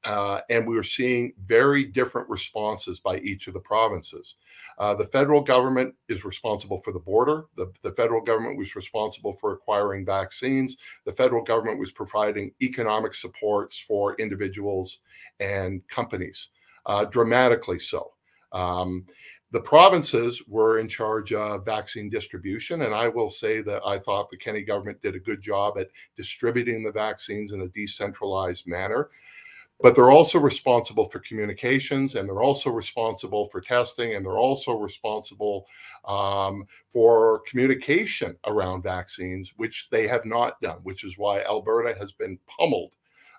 [0.04, 4.36] uh, and we were seeing very different responses by each of the provinces.
[4.78, 7.46] Uh, the federal government is responsible for the border.
[7.56, 10.76] The, the federal government was responsible for acquiring vaccines.
[11.04, 14.98] The federal government was providing economic supports for individuals
[15.40, 16.48] and companies,
[16.86, 18.12] uh, dramatically so.
[18.52, 19.06] Um,
[19.52, 24.28] The provinces were in charge of vaccine distribution, and I will say that I thought
[24.28, 29.10] the Kenney government did a good job at distributing the vaccines in a decentralized manner.
[29.80, 34.72] But they're also responsible for communications, and they're also responsible for testing, and they're also
[34.72, 35.66] responsible
[36.06, 42.12] um, for communication around vaccines, which they have not done, which is why Alberta has
[42.12, 42.92] been pummeled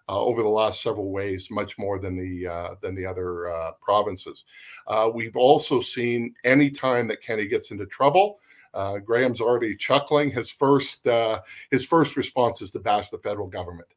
[0.08, 3.71] uh, over the last several waves much more than the uh, than the other uh,
[3.82, 4.45] provinces.
[4.88, 8.39] Uh, we've also seen any time that kenney gets into trouble.
[8.74, 10.30] Uh, Graham's already chuckling.
[10.32, 13.88] His first uh, his first response is to bash the federal government,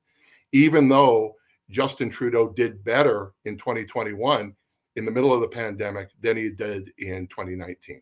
[0.52, 1.34] even though
[1.70, 4.54] Justin Trudeau did better in 2021
[4.96, 8.00] in the middle of the pandemic than he did in 2019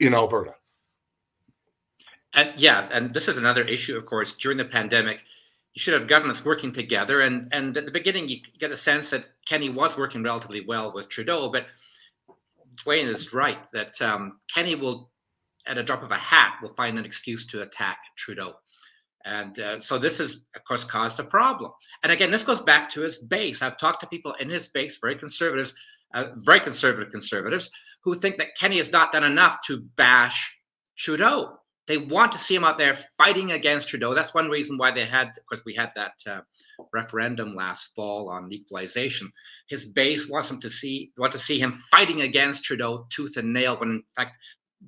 [0.00, 0.54] in Alberta.
[2.34, 5.24] And yeah, and this is another issue, of course, during the pandemic
[5.74, 7.20] you should have governments working together.
[7.20, 10.92] And and at the beginning, you get a sense that Kenney was working relatively well
[10.92, 11.66] with Trudeau, but
[12.84, 15.10] Duane is right that um, Kenney will,
[15.66, 18.54] at a drop of a hat, will find an excuse to attack Trudeau.
[19.24, 21.70] And uh, so this has, of course, caused a problem.
[22.02, 23.62] And again, this goes back to his base.
[23.62, 25.74] I've talked to people in his base, very conservatives,
[26.14, 27.70] uh, very conservative conservatives,
[28.02, 30.56] who think that Kenney has not done enough to bash
[30.96, 34.14] Trudeau they want to see him out there fighting against Trudeau.
[34.14, 36.40] That's one reason why they had, of course, we had that uh,
[36.92, 39.28] referendum last fall on equalization.
[39.68, 43.52] His base wants him to see wants to see him fighting against Trudeau tooth and
[43.52, 43.76] nail.
[43.76, 44.36] When in fact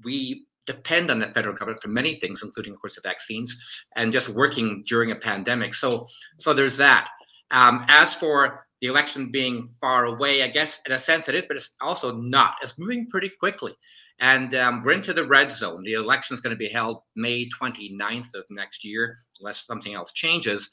[0.04, 3.56] we depend on the federal government for many things, including, of course, the vaccines
[3.96, 5.74] and just working during a pandemic.
[5.74, 6.06] So,
[6.38, 7.08] so there's that.
[7.50, 11.46] Um, as for the election being far away, I guess in a sense it is,
[11.46, 12.54] but it's also not.
[12.62, 13.74] It's moving pretty quickly.
[14.20, 15.82] And um, we're into the red zone.
[15.82, 20.12] The election is going to be held May 29th of next year, unless something else
[20.12, 20.70] changes.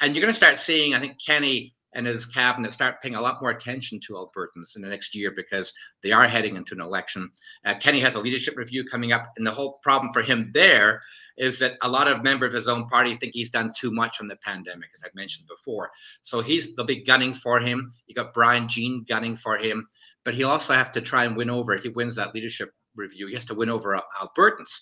[0.00, 3.20] And you're going to start seeing, I think, Kenney and his cabinet start paying a
[3.20, 6.80] lot more attention to Albertans in the next year because they are heading into an
[6.80, 7.30] election.
[7.64, 11.00] Uh, Kenney has a leadership review coming up, and the whole problem for him there
[11.38, 14.20] is that a lot of members of his own party think he's done too much
[14.20, 15.90] on the pandemic, as I've mentioned before.
[16.22, 17.92] So he's they'll be gunning for him.
[18.06, 19.88] You got Brian Jean gunning for him,
[20.24, 23.26] but he'll also have to try and win over if he wins that leadership review.
[23.26, 24.80] He has to win over Albertans.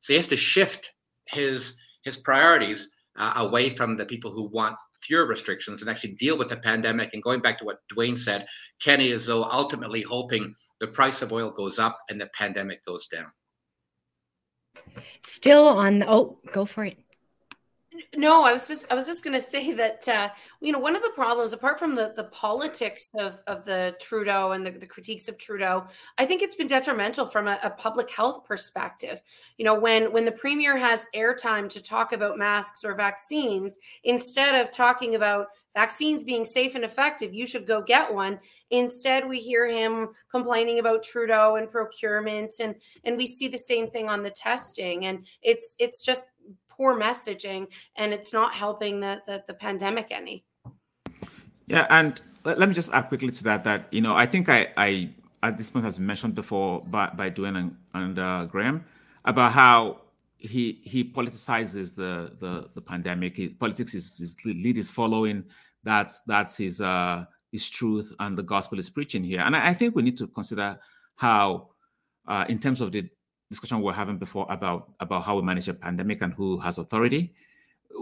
[0.00, 0.92] So he has to shift
[1.26, 6.38] his his priorities uh, away from the people who want fewer restrictions and actually deal
[6.38, 7.14] with the pandemic.
[7.14, 8.46] And going back to what Duane said,
[8.80, 13.06] Kenney is though ultimately hoping the price of oil goes up and the pandemic goes
[13.06, 13.32] down.
[15.22, 16.98] Still on the, oh, go for it.
[18.16, 20.28] No, I was just I was just going to say that uh,
[20.60, 24.52] you know one of the problems, apart from the the politics of of the Trudeau
[24.52, 25.86] and the, the critiques of Trudeau,
[26.18, 29.20] I think it's been detrimental from a, a, public health perspective.
[29.58, 34.54] You know, when when the premier has airtime to talk about masks or vaccines, instead
[34.54, 38.38] of talking about vaccines being safe and effective, you should go get one.
[38.70, 42.74] Instead, we hear him complaining about Trudeau and procurement, and
[43.04, 46.28] and we see the same thing on the testing, and it's it's just
[46.82, 50.44] poor messaging and it's not helping the, the, the pandemic any.
[51.68, 54.48] Yeah, and let, let, me just add quickly to that that you know I think
[54.48, 55.10] I, I
[55.44, 58.84] at this point has been mentioned before by, by Duane and, and uh, Graham
[59.24, 60.00] about how
[60.38, 63.36] he he politicizes the the, the pandemic.
[63.36, 65.44] He, politics is his lead is following.
[65.84, 69.40] That's that's his uh, his truth and the gospel is preaching here.
[69.40, 70.80] And I, I think we need to consider
[71.14, 71.68] how,
[72.26, 73.08] uh, in terms of the
[73.52, 76.78] discussion we were having before about about how we manage a pandemic and who has
[76.78, 77.34] authority,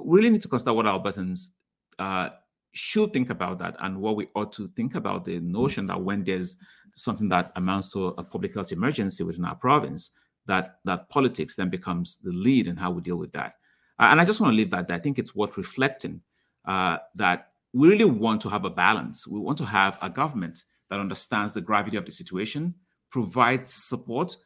[0.04, 1.50] we really need to consider what Albertans
[1.98, 2.30] uh,
[2.72, 6.24] should think about that and what we ought to think about the notion that when
[6.24, 6.56] there's
[6.94, 10.10] something that amounts to a public health emergency within our province,
[10.46, 13.54] that that politics then becomes the lead in how we deal with that.
[13.98, 14.88] Uh, and I just want to leave that.
[14.88, 14.96] There.
[14.96, 16.22] I think it's worth reflecting
[16.64, 19.26] uh, that we really want to have a balance.
[19.26, 22.74] We want to have a government that understands the gravity of the situation,
[23.10, 24.36] provides support,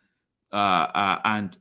[0.55, 1.59] uh, uh, and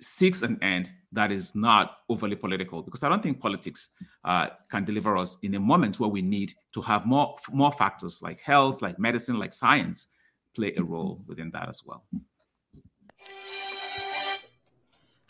[0.00, 3.90] seeks an end that is not overly political because I don't think politics
[4.24, 8.20] uh, can deliver us in a moment where we need to have more more factors
[8.20, 10.08] like health, like medicine, like science
[10.54, 12.04] play a role within that as well.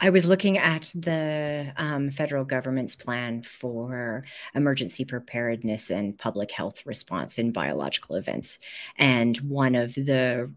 [0.01, 4.25] I was looking at the um, federal government's plan for
[4.55, 8.59] emergency preparedness and public health response in biological events.
[8.97, 10.55] And one of the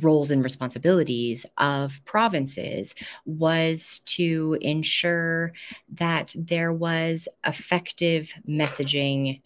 [0.00, 2.94] roles and responsibilities of provinces
[3.26, 5.52] was to ensure
[5.90, 9.40] that there was effective messaging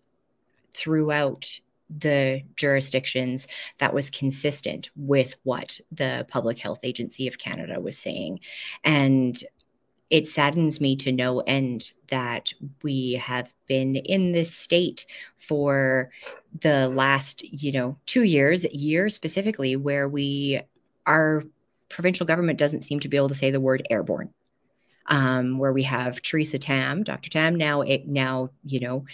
[0.72, 3.47] throughout the jurisdictions
[3.78, 8.40] that was consistent with what the Public Health Agency of Canada was saying.
[8.84, 9.36] And
[10.11, 15.05] it saddens me to no end that we have been in this state
[15.36, 16.11] for
[16.61, 20.61] the last, you know, two years, year specifically, where we
[21.07, 21.44] our
[21.88, 24.30] provincial government doesn't seem to be able to say the word airborne.
[25.09, 27.30] Um, where we have Theresa Tam, Dr.
[27.30, 29.04] Tam, now it, now you know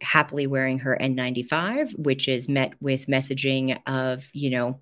[0.00, 4.80] happily wearing her N95, which is met with messaging of you know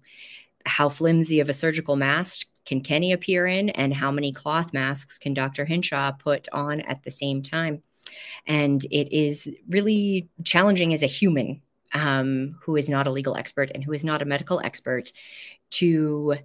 [0.66, 5.18] how flimsy of a surgical mask can Kenney appear in, and how many cloth masks
[5.18, 5.64] can Dr.
[5.64, 7.82] Hinshaw put on at the same time.
[8.46, 11.60] And it is really challenging as a human
[11.94, 15.12] um, who is not a legal expert and who is not a medical expert
[15.70, 16.36] to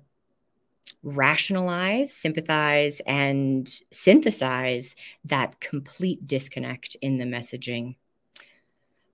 [1.03, 4.95] rationalize, sympathize, and synthesize
[5.25, 7.95] that complete disconnect in the messaging.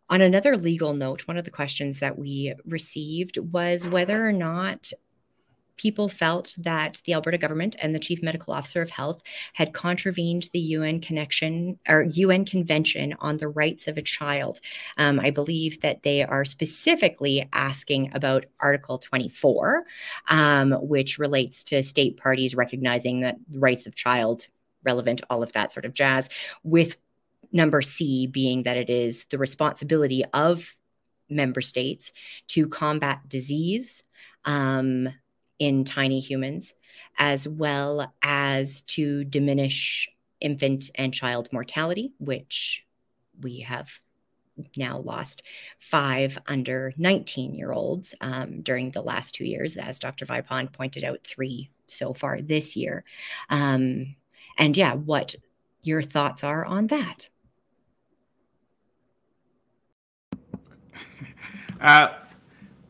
[0.10, 4.92] On another legal note, one of the questions that we received was whether or not
[5.78, 9.22] people felt that the Alberta government and the chief medical officer of health
[9.54, 14.60] had contravened the UN connection or UN convention on the rights of a child.
[14.98, 19.86] Um, I believe that they are specifically asking about Article 24,
[20.30, 24.48] um, which relates to state parties recognizing that rights of child
[24.84, 26.30] relevant, all of that sort of jazz,
[26.64, 26.98] with
[27.52, 30.76] number C being that it is the responsibility of
[31.30, 32.12] member states
[32.48, 34.04] to combat disease.
[34.46, 35.10] Um,
[35.60, 36.76] in tiny humans,
[37.18, 40.10] as well as to diminish
[40.42, 42.86] infant and child mortality, which
[43.42, 44.00] we have
[44.78, 45.44] now lost
[45.80, 50.26] five under 19 year olds um, during the last two years, as Dr.
[50.26, 53.04] Vipond pointed out, three so far this year.
[53.50, 54.16] Um,
[54.58, 55.36] and yeah, what
[55.82, 57.30] your thoughts are on that.
[61.80, 62.14] Uh,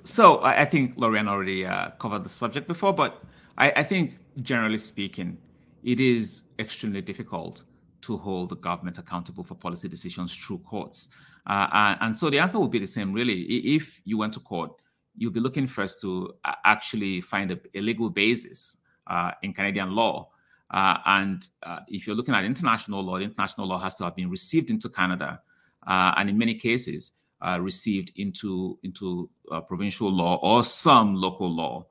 [0.05, 3.21] so I, I think Lorian already uh, covered the subject before, but
[3.57, 5.37] I, I, think generally speaking,
[5.83, 7.63] it is extremely difficult
[8.01, 11.09] to hold the government accountable for policy decisions through courts.
[11.47, 13.41] Uh, and, and, so the answer would be the same, really.
[13.75, 14.71] If you went to court,
[15.17, 16.33] you'll be looking first to
[16.63, 18.77] actually find a, a legal basis
[19.07, 20.29] uh, in Canadian law.
[20.71, 24.29] Uh, and uh, if you're looking at international law, international law has to have been
[24.29, 25.41] received into Canada.
[25.85, 27.11] Uh, and in many cases,
[27.45, 31.85] uh, received into into uh, provincial law or some local law.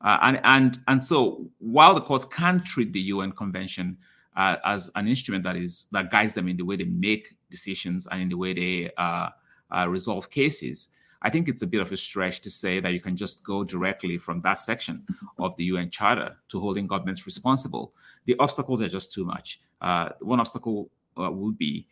[0.00, 3.96] Uh, and and and so while the courts can treat the UN Convention
[4.36, 8.06] uh, as an instrument that is that guides them in the way they make decisions
[8.10, 9.28] and in the way they uh,
[9.74, 10.88] uh, resolve cases,
[11.22, 13.62] I think it's a bit of a stretch to say that you can just go
[13.62, 15.06] directly from that section
[15.38, 17.94] of the UN Charter to holding governments responsible.
[18.24, 19.60] The obstacles are just too much.
[20.20, 21.86] one obstacle would be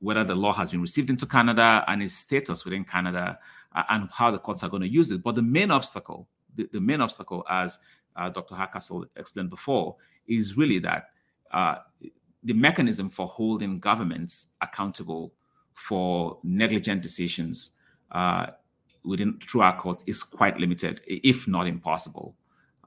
[0.00, 3.38] whether the law has been received into Canada and its status within Canada
[3.74, 5.22] uh, and how the courts are going to use it.
[5.22, 7.78] But the main obstacle, the, the main obstacle, as
[8.16, 8.54] uh, Dr.
[8.54, 9.96] Hardcastle explained before,
[10.26, 11.10] is really that
[11.52, 11.76] uh,
[12.44, 15.32] the mechanism for holding governments accountable
[15.74, 17.72] for negligent decisions
[18.12, 18.46] uh,
[19.04, 22.34] within through our courts is quite limited, if not impossible.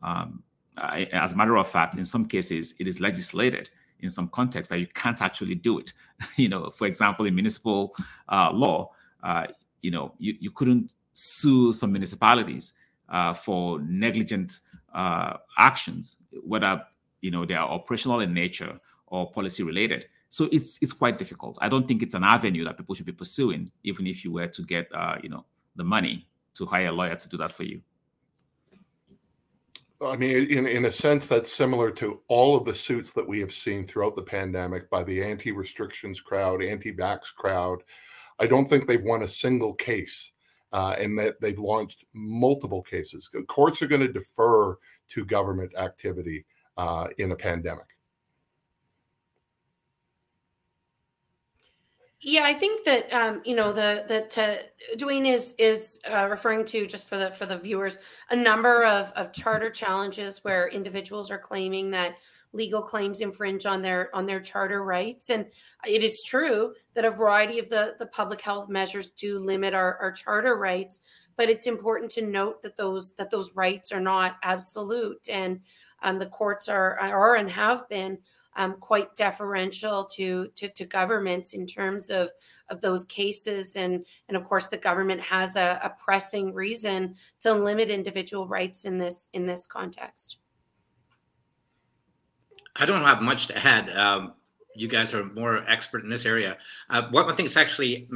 [0.03, 0.43] Um,
[0.77, 3.69] as a matter of fact, in some cases, it is legislated
[4.01, 5.93] in some contexts that you can't actually do it.
[6.35, 7.95] you know, for example, in municipal
[8.29, 8.91] uh, law,
[9.23, 9.47] uh,
[9.81, 12.73] you know, you, you couldn't sue some municipalities
[13.09, 14.59] uh, for negligent
[14.93, 16.83] uh, actions, whether
[17.21, 20.05] you know they are operational in nature or policy related.
[20.29, 21.57] So it's it's quite difficult.
[21.61, 24.47] I don't think it's an avenue that people should be pursuing, even if you were
[24.47, 25.45] to get uh, you know
[25.75, 27.81] the money to hire a lawyer to do that for you.
[30.03, 33.39] I mean, in, in a sense, that's similar to all of the suits that we
[33.39, 37.83] have seen throughout the pandemic by the anti restrictions crowd, anti vax crowd.
[38.39, 40.31] I don't think they've won a single case
[40.73, 43.29] uh, and that they've launched multiple cases.
[43.47, 44.77] Courts are going to defer
[45.09, 46.45] to government activity
[46.77, 47.85] uh, in a pandemic.
[52.23, 54.57] Yeah, I think that um, you know the that uh,
[54.97, 57.97] Duane is is uh, referring to just for the for the viewers
[58.29, 62.15] a number of of charter challenges where individuals are claiming that
[62.53, 65.47] legal claims infringe on their on their charter rights, and
[65.87, 69.97] it is true that a variety of the the public health measures do limit our,
[69.97, 70.99] our charter rights,
[71.37, 75.59] but it's important to note that those that those rights are not absolute, and
[76.03, 78.19] um, the courts are are and have been
[78.55, 82.29] um, quite deferential to, to, to governments in terms of
[82.71, 83.75] of those cases.
[83.75, 88.85] And and of course the government has a, a pressing reason to limit individual rights
[88.85, 90.37] in this in this context.
[92.77, 93.89] I don't have much to add.
[93.89, 94.33] Um,
[94.73, 96.57] you guys are more expert in this area.
[96.89, 98.07] Uh, one thing is actually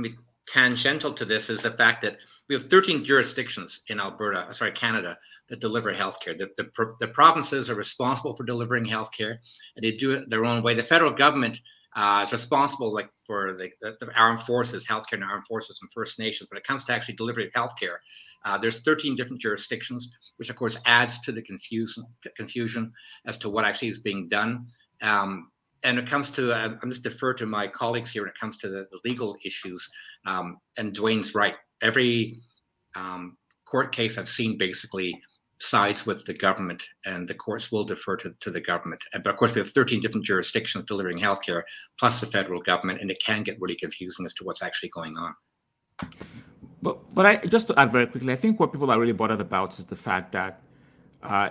[0.48, 2.18] tangential to this is the fact that
[2.48, 5.18] we have 13 jurisdictions in alberta sorry canada
[5.50, 6.38] that deliver healthcare.
[6.38, 9.38] The, the, the provinces are responsible for delivering healthcare,
[9.76, 10.74] and they do it their own way.
[10.74, 11.60] The federal government
[11.96, 15.91] uh, is responsible like for the, the, the, armed forces, healthcare and armed forces and
[15.93, 16.50] First Nations.
[16.50, 17.98] When it comes to actually delivery of healthcare,
[18.43, 22.04] uh, there's 13 different jurisdictions, which of course adds to the confusion
[22.36, 22.91] confusion
[23.26, 24.68] as to what actually is being done.
[25.02, 25.52] Um,
[25.86, 28.58] and it comes to, uh, I'm just defer to my colleagues here when it comes
[28.58, 29.88] to the, the legal issues.
[30.26, 31.54] Um, and Duane's right.
[31.82, 32.42] Every
[32.96, 35.18] um, court case I've seen basically
[35.60, 39.02] sides with the government, and the courts will defer to, to the government.
[39.14, 41.62] But of course, we have 13 different jurisdictions delivering healthcare,
[42.00, 45.16] plus the federal government, and it can get really confusing as to what's actually going
[45.18, 45.36] on.
[46.82, 49.40] But, but I just to add very quickly, I think what people are really bothered
[49.40, 50.62] about is the fact that,
[51.26, 51.50] uh,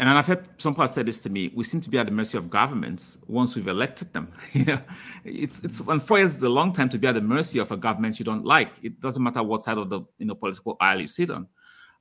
[0.00, 2.12] and I've heard some people say this to me: we seem to be at the
[2.12, 4.32] mercy of governments once we've elected them.
[4.52, 4.80] you know,
[5.24, 7.70] it's it's and four years is a long time to be at the mercy of
[7.70, 8.72] a government you don't like.
[8.82, 11.46] It doesn't matter what side of the you know political aisle you sit on.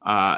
[0.02, 0.38] Uh,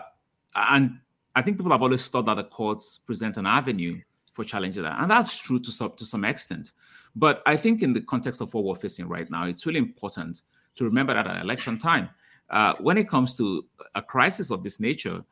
[0.55, 0.99] and
[1.35, 3.99] I think people have always thought that the courts present an avenue
[4.33, 6.71] for challenging that, and that's true to some to some extent.
[7.15, 10.41] But I think in the context of what we're facing right now, it's really important
[10.75, 12.09] to remember that at election time,
[12.49, 13.65] uh, when it comes to
[13.95, 15.23] a crisis of this nature,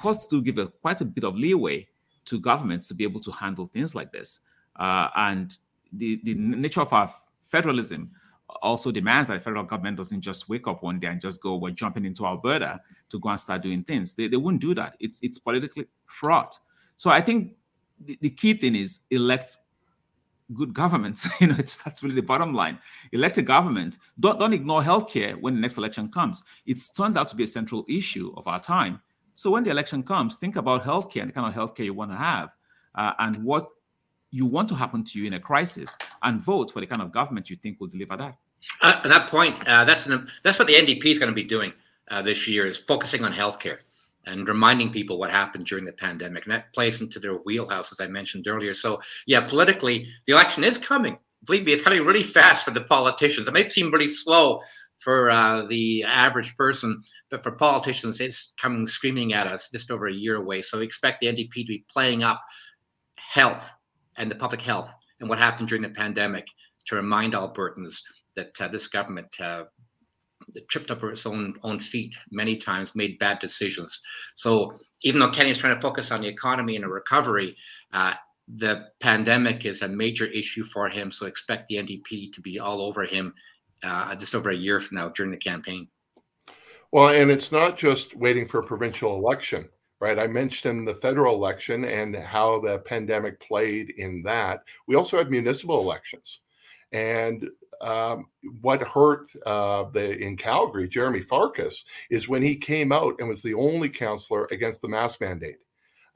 [0.00, 1.86] courts do give a, quite a bit of leeway
[2.24, 4.40] to governments to be able to handle things like this.
[4.76, 5.58] Uh, and
[5.92, 7.12] the, the nature of our
[7.48, 8.10] federalism
[8.62, 11.56] also demands that the federal government doesn't just wake up one day and just go,
[11.56, 12.80] we're jumping into Alberta
[13.10, 14.14] to go and start doing things.
[14.14, 14.96] They, they wouldn't do that.
[15.00, 16.58] It's it's politically fraught.
[16.96, 17.54] So I think
[18.00, 19.58] the, the key thing is elect
[20.52, 21.28] good governments.
[21.40, 22.78] you know, it's that's really the bottom line.
[23.12, 23.98] Elect a government.
[24.18, 26.42] Don't don't ignore healthcare when the next election comes.
[26.66, 29.00] It's turned out to be a central issue of our time.
[29.40, 32.10] So when the election comes, think about healthcare and the kind of healthcare you want
[32.10, 32.50] to have,
[32.94, 33.68] uh, and what
[34.30, 37.10] you want to happen to you in a crisis and vote for the kind of
[37.10, 38.36] government you think will deliver that.
[38.82, 41.42] Uh, at that point, uh, that's an, that's what the NDP is going to be
[41.42, 41.72] doing
[42.10, 43.78] uh, this year is focusing on healthcare
[44.26, 48.00] and reminding people what happened during the pandemic, and that plays into their wheelhouse, as
[48.02, 48.74] I mentioned earlier.
[48.74, 51.18] So, yeah, politically, the election is coming.
[51.46, 53.48] Believe me, it's coming really fast for the politicians.
[53.48, 54.60] It might seem really slow
[55.02, 60.08] for uh, the average person, but for politicians, it's coming screaming at us just over
[60.08, 60.62] a year away.
[60.62, 62.40] So, we expect the NDP to be playing up
[63.16, 63.70] health
[64.16, 64.90] and the public health
[65.20, 66.46] and what happened during the pandemic
[66.86, 68.00] to remind Albertans
[68.36, 69.64] that uh, this government uh,
[70.68, 74.00] tripped up its own own feet many times, made bad decisions.
[74.36, 77.56] So even though Kenney is trying to focus on the economy and a recovery,
[77.92, 78.14] uh,
[78.48, 81.10] the pandemic is a major issue for him.
[81.10, 83.34] So expect the NDP to be all over him
[83.82, 85.88] uh, just over a year from now during the campaign.
[86.92, 89.68] Well, and it's not just waiting for a provincial election
[90.00, 90.18] right?
[90.18, 94.64] I mentioned the federal election and how the pandemic played in that.
[94.88, 96.40] We also had municipal elections.
[96.92, 97.48] And
[97.82, 98.26] um,
[98.60, 103.42] what hurt uh, the in Calgary, Jeremy Farkas, is when he came out and was
[103.42, 105.58] the only councillor against the mask mandate.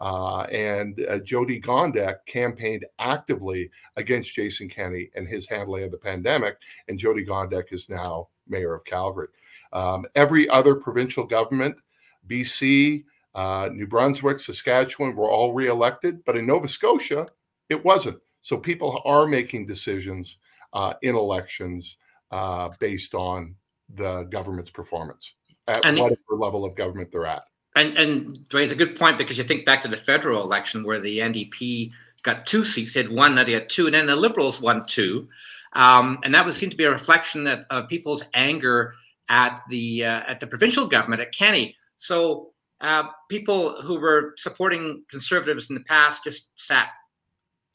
[0.01, 5.99] Uh, and uh, Jyoti Gondek campaigned actively against Jason Kenney and his handling of the
[5.99, 6.57] pandemic.
[6.88, 9.28] And Jyoti Gondek is now mayor of Calgary.
[9.72, 11.76] Um, every other provincial government,
[12.28, 17.26] BC, uh, New Brunswick, Saskatchewan were all reelected, but in Nova Scotia,
[17.68, 18.18] it wasn't.
[18.42, 20.38] So people are making decisions
[20.72, 21.97] uh, in elections
[22.30, 23.55] uh, based on
[23.95, 25.34] the government's performance
[25.68, 27.45] at and whatever it, level of government they're at.
[27.76, 31.00] And and Duane's a good point because you think back to the federal election where
[31.00, 31.90] the NDP
[32.22, 34.86] got two seats, they had one, now they had two, and then the Liberals won
[34.86, 35.28] two,
[35.74, 38.94] um, and that would seem to be a reflection of, of people's anger
[39.28, 41.76] at the uh, at the provincial government at Kenney.
[41.96, 46.88] So uh, people who were supporting conservatives in the past just sat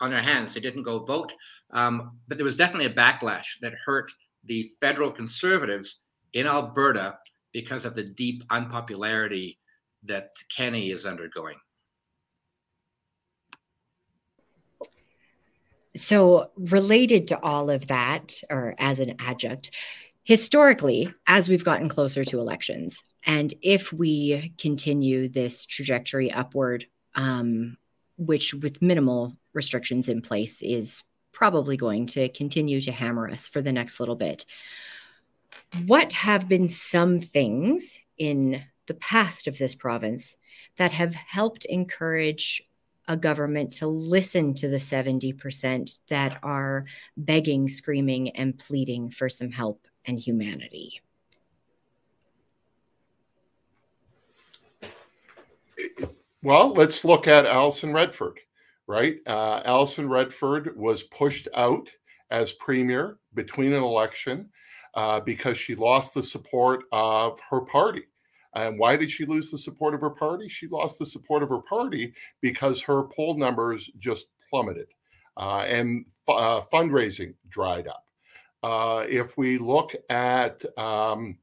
[0.01, 0.53] on their hands.
[0.53, 1.33] They didn't go vote.
[1.71, 4.11] Um, but there was definitely a backlash that hurt
[4.45, 7.17] the federal conservatives in Alberta
[7.51, 9.58] because of the deep unpopularity
[10.03, 11.57] that Kenney is undergoing.
[15.95, 19.71] So, related to all of that, or as an adjunct,
[20.23, 26.85] historically, as we've gotten closer to elections, and if we continue this trajectory upward,
[27.15, 27.77] um,
[28.17, 33.61] which with minimal restrictions in place is probably going to continue to hammer us for
[33.61, 34.45] the next little bit.
[35.85, 40.35] What have been some things in the past of this province
[40.77, 42.61] that have helped encourage
[43.07, 46.85] a government to listen to the 70% that are
[47.15, 51.01] begging, screaming, and pleading for some help and humanity?
[56.41, 58.39] Well, let's look at Alison Redford,
[58.87, 59.17] right?
[59.27, 61.89] Uh, Alison Redford was pushed out
[62.31, 64.49] as premier between an election
[64.95, 68.03] uh, because she lost the support of her party.
[68.65, 70.47] And why did she lose the support of her party?
[70.47, 74.87] She lost the support of her party because her poll numbers just plummeted.
[75.39, 78.05] uh, and uh, fundraising dried up.
[78.61, 81.37] Uh, if we look at um,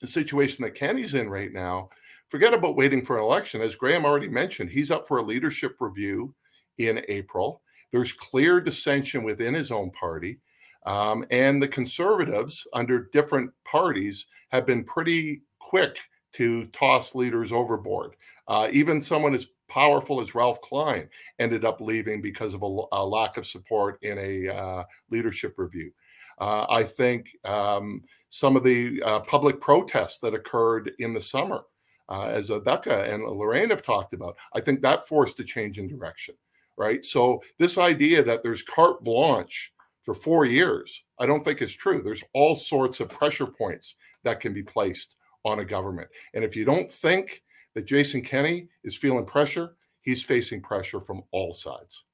[0.00, 1.90] the situation that Kenney's in right now,
[2.28, 3.60] forget about waiting for an election.
[3.60, 6.34] As Graham already mentioned, he's up for a leadership review
[6.78, 7.60] in April.
[7.92, 10.40] There's clear dissension within his own party.
[10.86, 15.98] Um, and the conservatives, under different parties, have been pretty quick
[16.34, 18.16] to toss leaders overboard.
[18.48, 21.08] Uh, even someone as powerful as Ralph Klein
[21.38, 25.90] ended up leaving because of a, a lack of support in a uh, leadership review.
[26.38, 31.62] Uh, I think um, some of the uh, public protests that occurred in the summer,
[32.08, 35.88] uh, as Becca and Lorian have talked about, I think that forced a change in
[35.88, 36.34] direction,
[36.76, 37.04] right?
[37.04, 39.72] So this idea that there's carte blanche
[40.02, 42.02] for four years, I don't think is true.
[42.02, 46.08] There's all sorts of pressure points that can be placed on a government.
[46.34, 47.42] And if you don't think
[47.74, 52.04] that Jason Kenney is feeling pressure, he's facing pressure from all sides.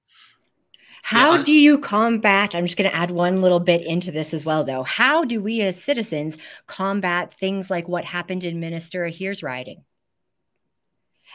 [1.03, 1.43] How yeah.
[1.43, 2.55] do you combat?
[2.55, 4.83] I'm just going to add one little bit into this as well, though.
[4.83, 9.85] How do we as citizens combat things like what happened in Minister Aheer's riding?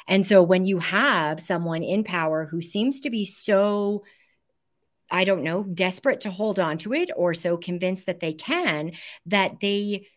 [0.08, 4.04] And so when you have someone in power who seems to be so,
[5.10, 8.92] I don't know, desperate to hold on to it or so convinced that they can,
[9.26, 10.08] that they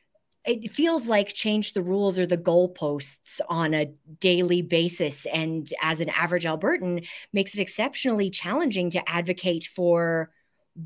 [0.49, 5.27] it feels like change the rules or the goalposts on a daily basis.
[5.27, 10.31] And as an average albertan makes it exceptionally challenging to advocate for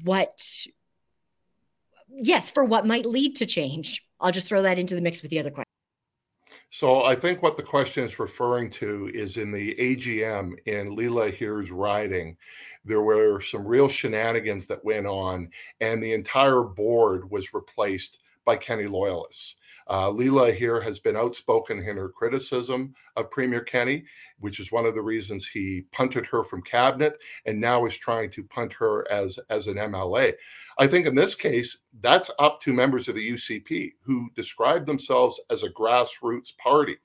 [0.03, 0.43] what
[2.09, 4.05] yes for what might lead to change.
[4.21, 5.69] I'll just throw that into the mix with the other question.
[6.71, 11.29] So I think what the question is referring to is in the AGM in Leela
[11.29, 12.37] Aheer's riding,
[12.85, 15.51] there were some real shenanigans that went on,
[15.81, 19.57] and the entire board was replaced by Kenney loyalists.
[19.88, 24.05] Uh, Leela Aheer has been outspoken in her criticism of Premier Kenney,
[24.38, 28.30] which is one of the reasons he punted her from cabinet and now is trying
[28.30, 30.34] to punt her as, as an MLA.
[30.78, 35.40] I think in this case, that's up to members of the UCP who describe themselves
[35.51, 36.97] as a grassroots party.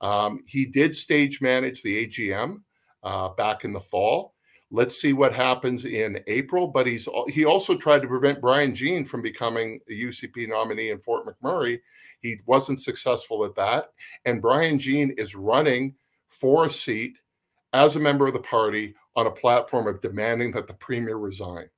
[0.00, 2.60] Um, he did stage manage the AGM
[3.02, 4.33] uh, back in the fall.
[4.70, 6.66] Let's see what happens in April.
[6.66, 10.98] But he's he also tried to prevent Brian Jean from becoming a UCP nominee in
[10.98, 11.80] Fort McMurray.
[12.20, 13.90] He wasn't successful at that.
[14.24, 15.94] And Brian Jean is running
[16.28, 17.18] for a seat
[17.72, 21.68] as a member of the party on a platform of demanding that the premier resign.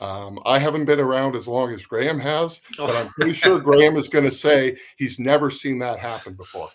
[0.00, 3.96] Um, I haven't been around as long as Graham has, but I'm pretty sure Graham
[3.96, 6.68] is going to say he's never seen that happen before.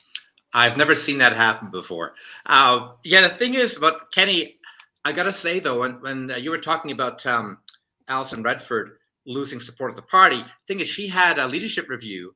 [0.54, 2.14] I've never seen that happen before.
[2.46, 4.58] Uh, yeah, the thing is but Kenney,
[5.06, 7.58] I got to say though, when when uh, you were talking about um,
[8.08, 12.34] Alison Redford losing support of the party, the thing is she had a leadership review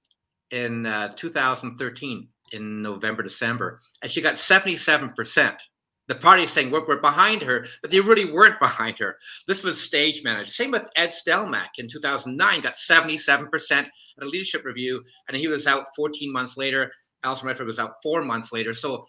[0.52, 5.62] in uh, 2013 in November December, and she got 77 percent.
[6.08, 9.18] The party is saying we're, we're behind her, but they really weren't behind her.
[9.48, 10.52] This was stage managed.
[10.54, 13.88] Same with Ed Stelmach in 2009, got 77 percent
[14.18, 16.92] at a leadership review, and he was out 14 months later.
[17.24, 18.74] Alison Redford was out four months later.
[18.74, 19.06] So,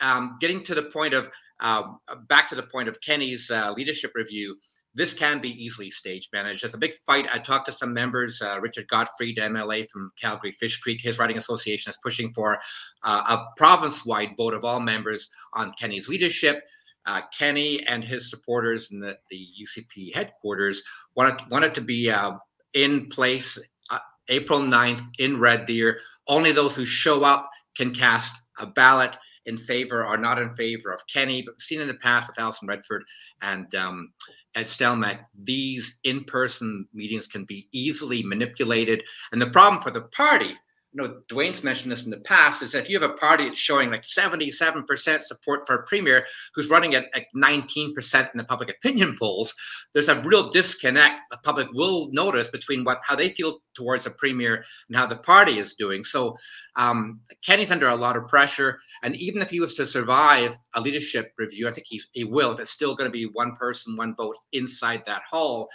[0.00, 1.28] um, getting to the point of
[1.60, 1.82] uh,
[2.28, 4.56] back to the point of Kenney's uh, leadership review,
[4.94, 6.62] this can be easily stage managed.
[6.62, 7.28] There's a big fight.
[7.32, 11.38] I talked to some members, uh, Richard Gottfried, MLA from Calgary Fish Creek, his riding
[11.38, 12.58] association is pushing for
[13.04, 16.64] uh, a province wide vote of all members on Kenney's leadership.
[17.06, 20.82] Uh, Kenney and his supporters in the, the UCP headquarters
[21.14, 22.32] wanted, wanted to be uh,
[22.74, 23.58] in place
[23.90, 23.98] uh,
[24.28, 26.00] April 9th in Red Deer.
[26.26, 29.16] Only those who show up can cast a ballot
[29.48, 32.68] in favor or not in favor of Kenney, but seen in the past with Alison
[32.68, 33.02] Redford
[33.42, 34.12] and um,
[34.54, 39.02] Ed Stelmach, these in-person meetings can be easily manipulated.
[39.32, 40.56] And the problem for the party
[40.98, 43.58] know, Duane's mentioned this in the past, is that if you have a party that's
[43.58, 46.24] showing like 77% support for a premier
[46.54, 47.94] who's running at like 19%
[48.32, 49.54] in the public opinion polls,
[49.94, 54.10] there's a real disconnect the public will notice between what how they feel towards a
[54.10, 56.04] premier and how the party is doing.
[56.04, 56.36] So
[56.76, 58.80] um, Kenney's under a lot of pressure.
[59.02, 62.52] And even if he was to survive a leadership review, I think he, he will,
[62.52, 65.68] if it's still going to be one person, one vote inside that hall,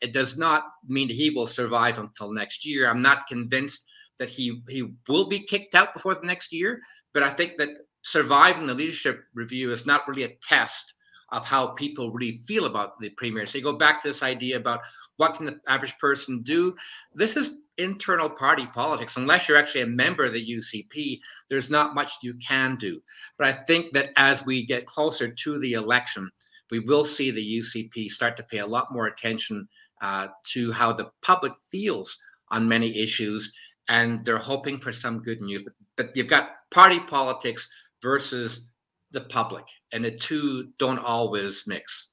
[0.00, 2.88] it does not mean he will survive until next year.
[2.88, 3.84] I'm not convinced
[4.20, 6.80] that he he will be kicked out before the next year.
[7.12, 7.70] But I think that
[8.02, 10.94] surviving the leadership review is not really a test
[11.32, 13.46] of how people really feel about the premier.
[13.46, 14.80] So you go back to this idea about
[15.16, 16.74] what can the average person do.
[17.14, 19.16] This is internal party politics.
[19.16, 23.00] Unless you're actually a member of the UCP, there's not much you can do.
[23.38, 26.30] But I think that as we get closer to the election,
[26.70, 29.68] we will see the UCP start to pay a lot more attention
[30.02, 32.18] uh, to how the public feels
[32.50, 33.52] on many issues
[33.90, 35.62] and they're hoping for some good news.
[35.62, 37.68] But, but you've got party politics
[38.00, 38.68] versus
[39.10, 42.10] the public, and the two don't always mix.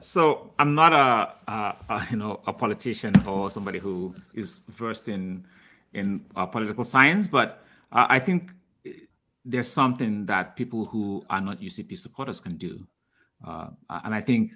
[0.00, 5.08] So I'm not a, a, a, you know a politician or somebody who is versed
[5.08, 5.46] in
[5.94, 8.52] in uh, political science, but uh, I think
[9.44, 12.86] there's something that people who are not UCP supporters can do,
[13.46, 13.68] uh,
[14.04, 14.52] and I think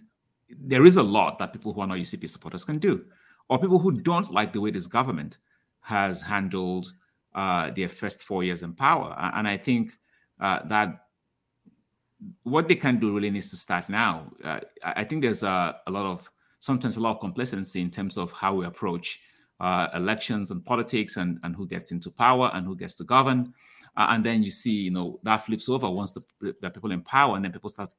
[0.51, 3.05] there is a lot that people who are not UCP supporters can do,
[3.49, 5.39] or people who don't like the way this government
[5.81, 6.93] has handled
[7.35, 9.99] uh, their first four years in power, and I think
[10.41, 11.05] uh, that
[12.43, 14.33] what they can do really needs to start now.
[14.43, 16.31] Uh, I think there's a, a, lot of
[16.61, 19.21] sometimes a lot of complacency in terms of how we approach
[19.61, 23.53] uh, elections and politics and, and who gets into power and who gets to govern.
[23.97, 27.37] And then you see, you know, that flips over once the, the people in power
[27.37, 27.91] and then people start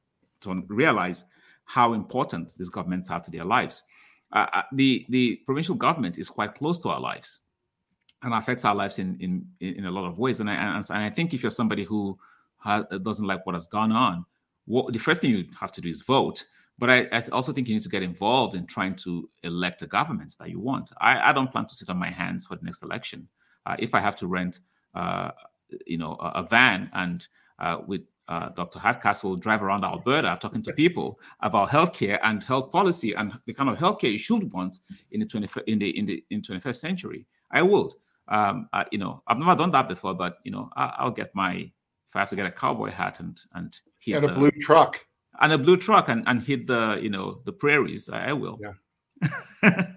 [0.42, 1.24] to realize
[1.64, 3.84] how important these governments are to their lives.
[4.32, 7.40] Uh, uh, the the provincial government is quite close to our lives
[8.22, 10.40] and affects our lives in in in a lot of ways.
[10.40, 12.18] And I, and I think if you're somebody who
[12.64, 14.24] doesn't like what has gone on,
[14.64, 16.44] what, the first thing you have to do is vote.
[16.78, 19.86] But I, I, also think you need to get involved in trying to elect the
[19.86, 20.92] governments that you want.
[21.00, 23.28] I, I don't plan to sit on my hands for the next election.
[23.64, 24.60] Uh, if I have to rent,
[24.94, 25.30] uh,
[25.86, 27.26] you know, a, a van and
[27.58, 28.78] uh, with uh, Dr.
[28.78, 33.70] Hardcastle drive around Alberta talking to people about healthcare and health policy and the kind
[33.70, 34.80] of healthcare you should want
[35.12, 37.92] in the 20, in the in the in 21st century, I would.
[38.28, 41.70] Um, you know, I've never done that before, but you know, I, will get my
[42.08, 44.50] if I have to get a cowboy hat and and hit and a the, blue
[44.50, 45.06] truck
[45.40, 48.58] and a blue truck and and hit the you know the prairies, I, I will.
[48.60, 48.72] Yeah.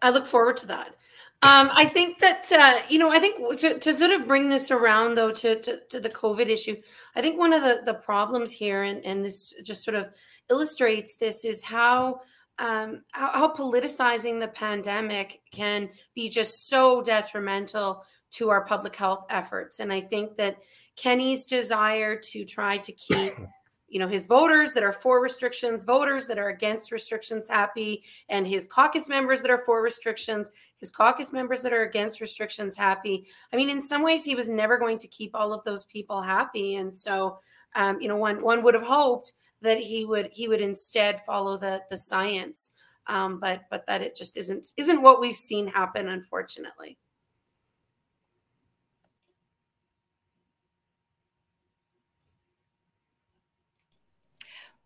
[0.00, 0.94] I look forward to that.
[1.40, 4.72] Um, I think that uh, you know, I think to, to, sort of bring this
[4.72, 6.76] around though to, to, to the COVID issue,
[7.14, 10.08] I think one of the the problems here, and and this just sort of
[10.50, 12.22] illustrates this, is how
[12.58, 19.24] um, how, how politicizing the pandemic can be just so detrimental to our public health
[19.30, 19.78] efforts.
[19.78, 20.56] And I think that
[20.96, 23.32] Kenney's desire to try to keep
[23.88, 28.46] you know his voters that are for restrictions voters that are against restrictions happy and
[28.46, 33.26] his caucus members that are for restrictions his caucus members that are against restrictions happy.
[33.52, 36.22] I mean in some ways he was never going to keep all of those people
[36.22, 37.38] happy and so
[37.74, 39.32] um, you know one one would have hoped
[39.62, 42.72] that he would he would instead follow the the science.
[43.06, 46.98] Um, but but that it just isn't isn't what we've seen happen unfortunately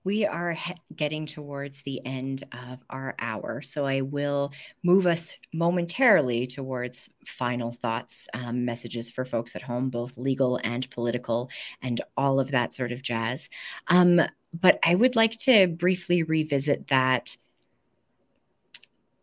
[0.05, 3.63] we are he- getting towards the end of our hour.
[3.63, 9.91] So I will move us momentarily towards final thoughts, um, messages for folks at home,
[9.91, 11.51] both legal and political,
[11.83, 13.49] and all of that sort of jazz.
[13.89, 14.21] Um,
[14.61, 17.37] but I would like to briefly revisit that.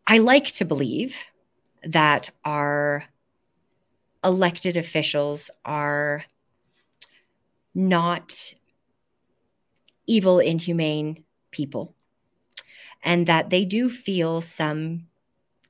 [0.08, 1.18] I like to believe
[1.84, 3.06] that our
[4.24, 6.24] elected officials are
[7.76, 8.54] not
[10.10, 11.96] evil, inhumane people,
[13.04, 15.08] and that they do feel some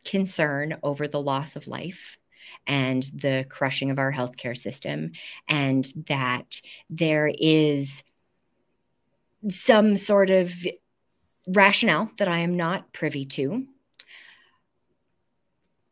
[0.06, 2.18] concern over the loss of life
[2.66, 5.12] and the crushing of our healthcare system,
[5.48, 8.02] and that there is
[9.50, 10.54] some sort of
[11.50, 13.66] rationale that I am not privy to.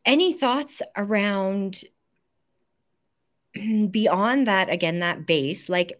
[0.05, 1.81] Any thoughts around
[3.91, 5.69] beyond that, again, that base?
[5.69, 5.99] Like,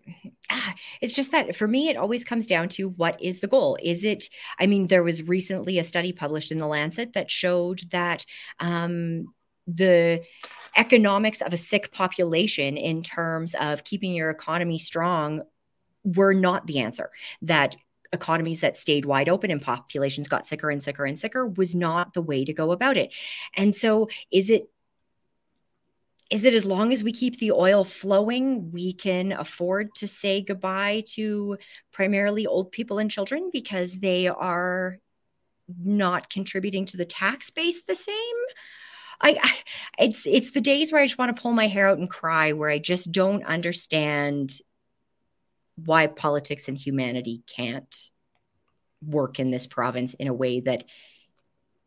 [0.51, 3.77] ah, it's just that for me, it always comes down to what is the goal?
[3.81, 4.29] Is it,
[4.59, 8.25] I mean, there was recently a study published in The Lancet that showed that
[8.59, 9.33] um,
[9.67, 10.23] the
[10.77, 15.41] economics of a sick population in terms of keeping your economy strong
[16.03, 17.09] were not the answer.
[17.41, 17.75] That
[18.13, 22.13] economies that stayed wide open and populations got sicker and sicker and sicker was not
[22.13, 23.13] the way to go about it.
[23.55, 24.69] And so is it
[26.29, 30.41] is it as long as we keep the oil flowing, we can afford to say
[30.41, 31.57] goodbye to
[31.91, 34.97] primarily old people and children because they are
[35.83, 38.35] not contributing to the tax base the same?
[39.21, 41.97] I, I, it's it's the days where I just want to pull my hair out
[41.97, 44.53] and cry where I just don't understand
[45.75, 48.09] why politics and humanity can't
[49.01, 50.83] work in this province in a way that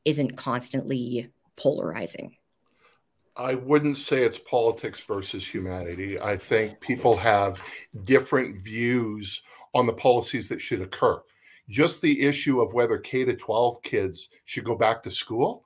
[0.04, 2.36] isn't constantly polarizing.
[3.40, 6.20] I wouldn't say it's politics versus humanity.
[6.20, 7.62] I think people have
[8.04, 9.40] different views
[9.72, 11.22] on the policies that should occur.
[11.66, 15.64] Just the issue of whether K to 12 kids should go back to school,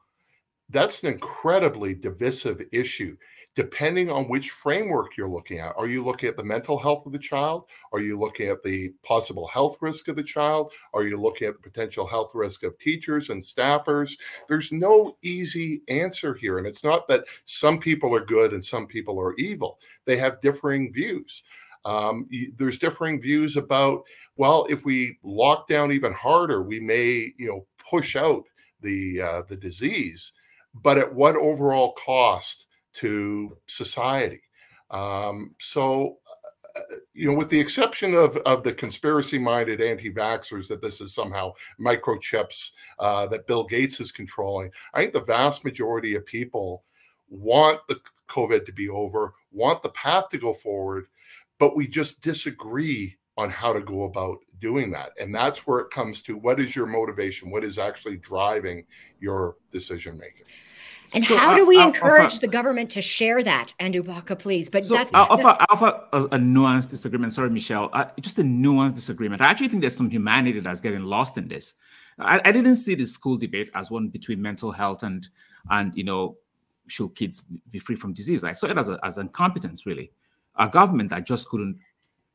[0.71, 3.17] that's an incredibly divisive issue
[3.55, 5.75] depending on which framework you're looking at.
[5.77, 7.65] Are you looking at the mental health of the child?
[7.93, 10.73] Are you looking at the possible health risk of the child?
[10.93, 14.13] Are you looking at the potential health risk of teachers and staffers?
[14.49, 16.59] There's no easy answer here.
[16.59, 20.41] And it's not that some people are good and some people are evil, they have
[20.41, 21.43] differing views.
[21.85, 22.27] Um,
[22.57, 24.05] there's differing views about
[24.37, 28.45] well, if we lock down even harder, we may you know push out
[28.81, 30.33] the uh, the disease,
[30.83, 34.43] but at what overall cost to society?
[34.91, 36.19] Um, so
[37.15, 41.15] you know, with the exception of, of the conspiracy minded anti vaxxers that this is
[41.15, 46.85] somehow microchips uh, that Bill Gates is controlling, I think the vast majority of people
[47.29, 51.07] want the COVID to be over, want the path to go forward,
[51.59, 55.11] but we just disagree on how to go about doing that.
[55.21, 57.51] And that's where it comes to what is your motivation?
[57.51, 58.85] What is actually driving
[59.21, 60.47] your decision making?
[61.13, 64.37] And so how do we I'll, encourage I'll, the government to share that, Andrew Baca,
[64.37, 64.69] please?
[64.69, 67.33] But so that's I'll offer, offer a, a, nuanced disagreement.
[67.33, 67.91] Sorry, Michelle.
[67.93, 69.43] Uh, just a nuanced disagreement.
[69.43, 71.75] I actually think there's some humanity that's getting lost in this.
[72.19, 75.29] I, I, didn't see the school debate as one between mental health and
[75.71, 76.37] and you know
[76.87, 78.45] should kids be free from disease.
[78.45, 80.13] I saw it as a, as incompetence, really.
[80.57, 81.79] A government that just couldn't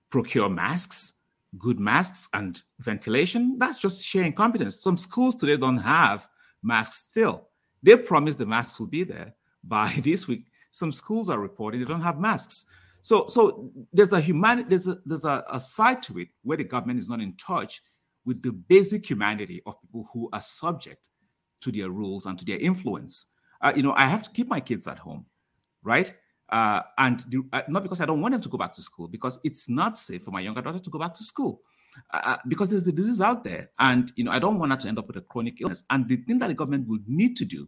[0.09, 1.13] procure masks,
[1.57, 3.57] good masks, and ventilation.
[3.57, 4.81] That's just sheer incompetence.
[4.81, 6.27] Some schools today don't have
[6.61, 7.48] masks still
[7.81, 10.45] they promised the masks will be there by this week.
[10.71, 12.65] Some schools are reporting they don't have masks.
[13.01, 16.63] So, so there's a humanity, there's a there's a, a side to it where the
[16.63, 17.81] government is not in touch
[18.25, 21.09] with the basic humanity of people who are subject
[21.61, 23.31] to their rules and to their influence.
[23.61, 25.25] Uh, you know, I have to keep my kids at home,
[25.83, 26.13] right?
[26.49, 29.07] Uh, and the, uh, not because I don't want them to go back to school,
[29.07, 31.61] because it's not safe for my younger daughter to go back to school.
[32.11, 34.87] Uh, because there's a disease out there, and you know I don't want her to
[34.87, 35.83] end up with a chronic illness.
[35.89, 37.67] And the thing that the government would need to do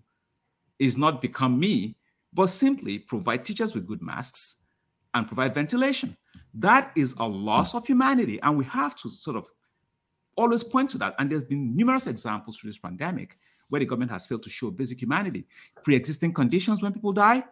[0.79, 1.97] is not become me,
[2.33, 4.57] but simply provide teachers with good masks
[5.13, 6.17] and provide ventilation.
[6.53, 9.47] That is a loss of humanity, and we have to sort of
[10.35, 11.15] always point to that.
[11.19, 13.37] And there's been numerous examples through this pandemic
[13.69, 15.45] where the government has failed to show basic humanity.
[15.83, 17.43] Pre-existing conditions when people die,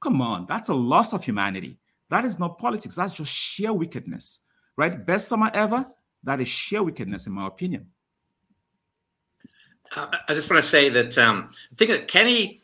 [0.00, 1.78] come on, that's a loss of humanity.
[2.08, 2.96] That is not politics.
[2.96, 4.40] That's just sheer wickedness,
[4.76, 5.04] right?
[5.04, 5.86] Best summer ever.
[6.24, 7.86] That is sheer wickedness, in my opinion.
[9.96, 12.60] Uh, I just want to say that um, I think that Kenney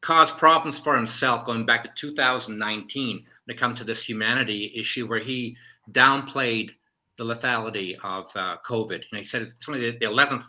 [0.00, 5.06] caused problems for himself going back to 2019 when it comes to this humanity issue,
[5.06, 5.56] where he
[5.92, 6.70] downplayed
[7.18, 9.04] the lethality of uh, COVID.
[9.10, 10.44] And he said it's only the 11th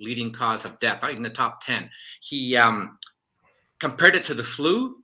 [0.00, 1.88] leading cause of death, not even the top 10.
[2.20, 2.98] He um,
[3.78, 4.96] compared it to the flu.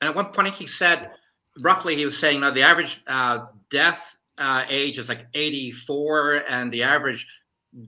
[0.00, 1.10] And at one point, he said,
[1.60, 6.72] roughly, he was saying, now the average uh, death uh, age is like 84, and
[6.72, 7.26] the average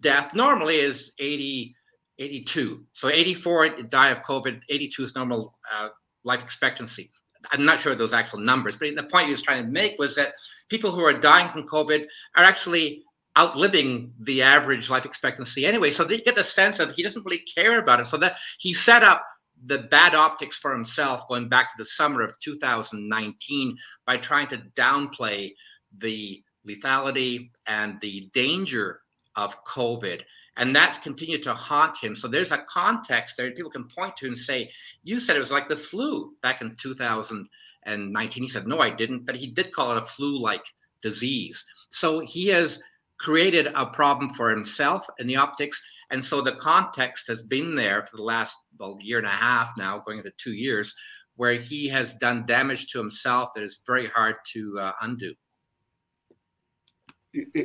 [0.00, 1.74] death normally is 80,
[2.18, 2.84] 82.
[2.92, 5.88] So 84 die of COVID, 82 is normal uh,
[6.24, 7.10] life expectancy.
[7.52, 10.16] I'm not sure those actual numbers, but the point he was trying to make was
[10.16, 10.34] that
[10.68, 12.04] people who are dying from COVID
[12.36, 13.04] are actually
[13.38, 15.90] outliving the average life expectancy anyway.
[15.90, 18.06] So they get the sense of he doesn't really care about it.
[18.06, 19.24] So that he set up
[19.66, 23.76] the bad optics for himself going back to the summer of 2019
[24.06, 25.52] by trying to downplay
[25.98, 29.00] the lethality and the danger
[29.36, 30.22] of COVID.
[30.56, 32.16] And that's continued to haunt him.
[32.16, 34.70] So there's a context there people can point to and say,
[35.04, 38.42] You said it was like the flu back in 2019.
[38.42, 39.24] He said, No, I didn't.
[39.24, 40.64] But he did call it a flu like
[41.00, 41.64] disease.
[41.90, 42.82] So he has
[43.20, 45.80] created a problem for himself in the optics.
[46.10, 49.72] And so the context has been there for the last well, year and a half
[49.76, 50.94] now, going into two years,
[51.36, 55.34] where he has done damage to himself that is very hard to uh, undo.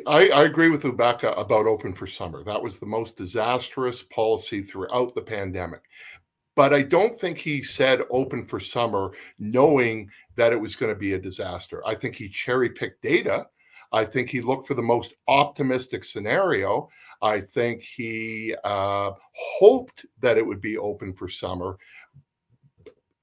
[0.07, 2.43] I, I, agree with Ubaka about open for summer.
[2.43, 5.83] That was the most disastrous policy throughout the pandemic.
[6.55, 10.99] But I don't think he said open for summer knowing that it was going to
[10.99, 11.81] be a disaster.
[11.85, 13.47] I think he cherry picked data.
[13.93, 16.89] I think he looked for the most optimistic scenario.
[17.21, 21.77] I think he uh, hoped that it would be open for summer.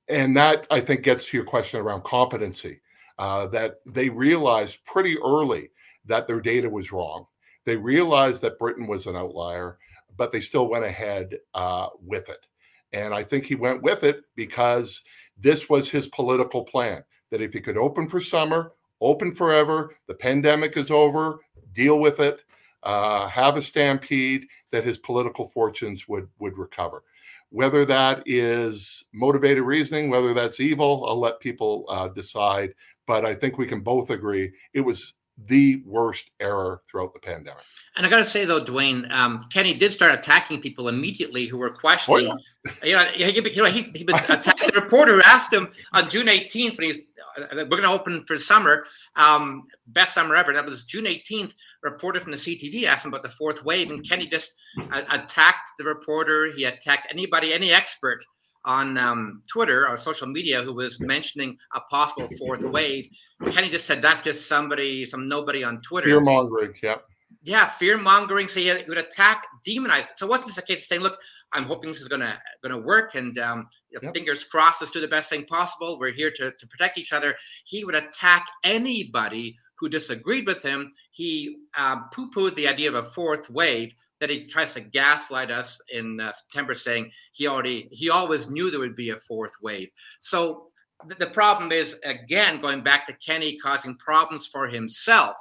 [0.08, 2.80] And that, I think, gets to your question around competency.
[3.18, 5.68] Uh, that they realized pretty early
[6.06, 7.26] that their data was wrong.
[7.64, 9.78] They realized that Britain was an outlier,
[10.16, 12.46] but they still went ahead uh, with it.
[12.92, 15.02] And I think he went with it because
[15.38, 20.14] this was his political plan that if he could open for summer, open forever, the
[20.14, 21.38] pandemic is over,
[21.72, 22.44] deal with it,
[22.82, 27.02] uh, have a stampede, that his political fortunes would would recover.
[27.50, 32.74] Whether that is motivated reasoning, whether that's evil, I'll let people uh, decide.
[33.06, 35.14] But I think we can both agree it was
[35.46, 37.62] the worst error throughout the pandemic.
[37.96, 41.58] And I got to say though, Duane, um, Kenney did start attacking people immediately who
[41.58, 42.32] were questioning.
[42.32, 43.10] Oh, yeah.
[43.16, 46.26] You know, he, you know, he, he attacked the reporter who asked him on June
[46.26, 47.00] 18th when he's
[47.38, 48.84] uh, we're going to open for summer,
[49.16, 50.52] um, best summer ever.
[50.52, 51.52] That was June 18th.
[51.82, 54.52] Reporter from the CTV asked him about the fourth wave, and Kenney just
[54.92, 56.52] uh, attacked the reporter.
[56.52, 58.22] He attacked anybody, any expert
[58.64, 63.08] on um, Twitter or social media who was mentioning a possible fourth wave.
[63.50, 66.08] Kenney just said that's just somebody, some nobody on Twitter.
[66.08, 66.96] Fear mongering, yeah.
[67.42, 68.48] Yeah, fear mongering.
[68.48, 70.06] So he would attack, demonize.
[70.16, 71.18] So wasn't this a case of saying, "Look,
[71.52, 74.12] I'm hoping this is gonna gonna work, and um, yep.
[74.12, 75.98] fingers crossed, let's do the best thing possible.
[75.98, 80.92] We're here to to protect each other." He would attack anybody who disagreed with him.
[81.12, 85.80] He uh, poo-pooed the idea of a fourth wave, that he tries to gaslight us
[85.92, 89.88] in uh, September, saying he already he always knew there would be a fourth wave.
[90.20, 90.68] So
[91.08, 95.36] th- the problem is again going back to Kenney causing problems for himself.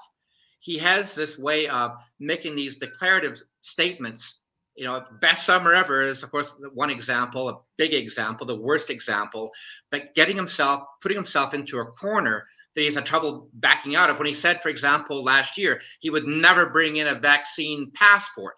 [0.59, 4.39] He has this way of making these declarative statements.
[4.75, 8.89] You know, best summer ever is of course one example, a big example, the worst
[8.89, 9.51] example,
[9.91, 14.19] but getting himself putting himself into a corner that he's had trouble backing out of
[14.19, 18.55] when he said, for example, last year, he would never bring in a vaccine passport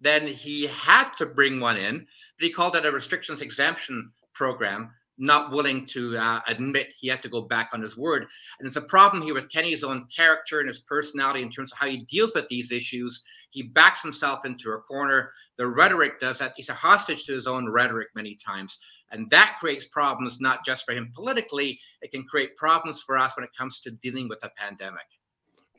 [0.00, 4.90] then he had to bring one in, but he called it a restrictions exemption program,
[5.18, 8.26] not willing to uh, admit he had to go back on his word.
[8.58, 11.78] And it's a problem here with Kenney's own character and his personality in terms of
[11.78, 13.22] how he deals with these issues.
[13.50, 15.32] He backs himself into a corner.
[15.56, 16.52] The rhetoric does that.
[16.56, 18.78] He's a hostage to his own rhetoric many times.
[19.10, 23.36] And that creates problems, not just for him politically, it can create problems for us
[23.36, 25.06] when it comes to dealing with a pandemic.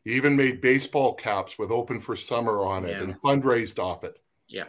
[0.04, 3.02] He even made baseball caps with open for summer on it yeah.
[3.04, 4.18] and fundraised off it.
[4.48, 4.66] Yeah.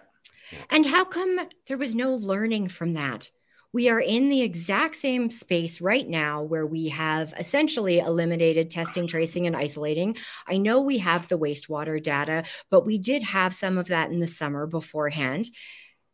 [0.68, 3.31] And how come there was no learning from that?
[3.72, 9.07] We are in the exact same space right now where we have essentially eliminated testing,
[9.07, 10.16] tracing, and isolating.
[10.49, 14.18] I know we have the wastewater data, but we did have some of that in
[14.18, 15.49] the summer beforehand.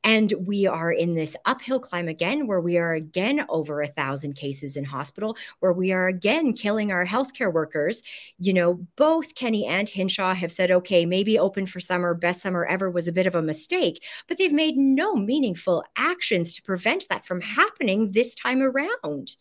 [0.07, 4.35] And we are in this uphill climb again, where we are again over a thousand
[4.35, 8.05] cases in hospital, where we are again killing our healthcare workers.
[8.39, 12.65] You know, both Kenney and Hinshaw have said, okay, maybe open for summer, best summer
[12.65, 17.09] ever was a bit of a mistake, but they've made no meaningful actions to prevent
[17.11, 19.37] that from happening this time around.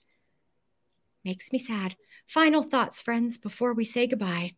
[1.24, 1.96] Makes me sad.
[2.26, 4.56] Final thoughts, friends, before we say goodbye.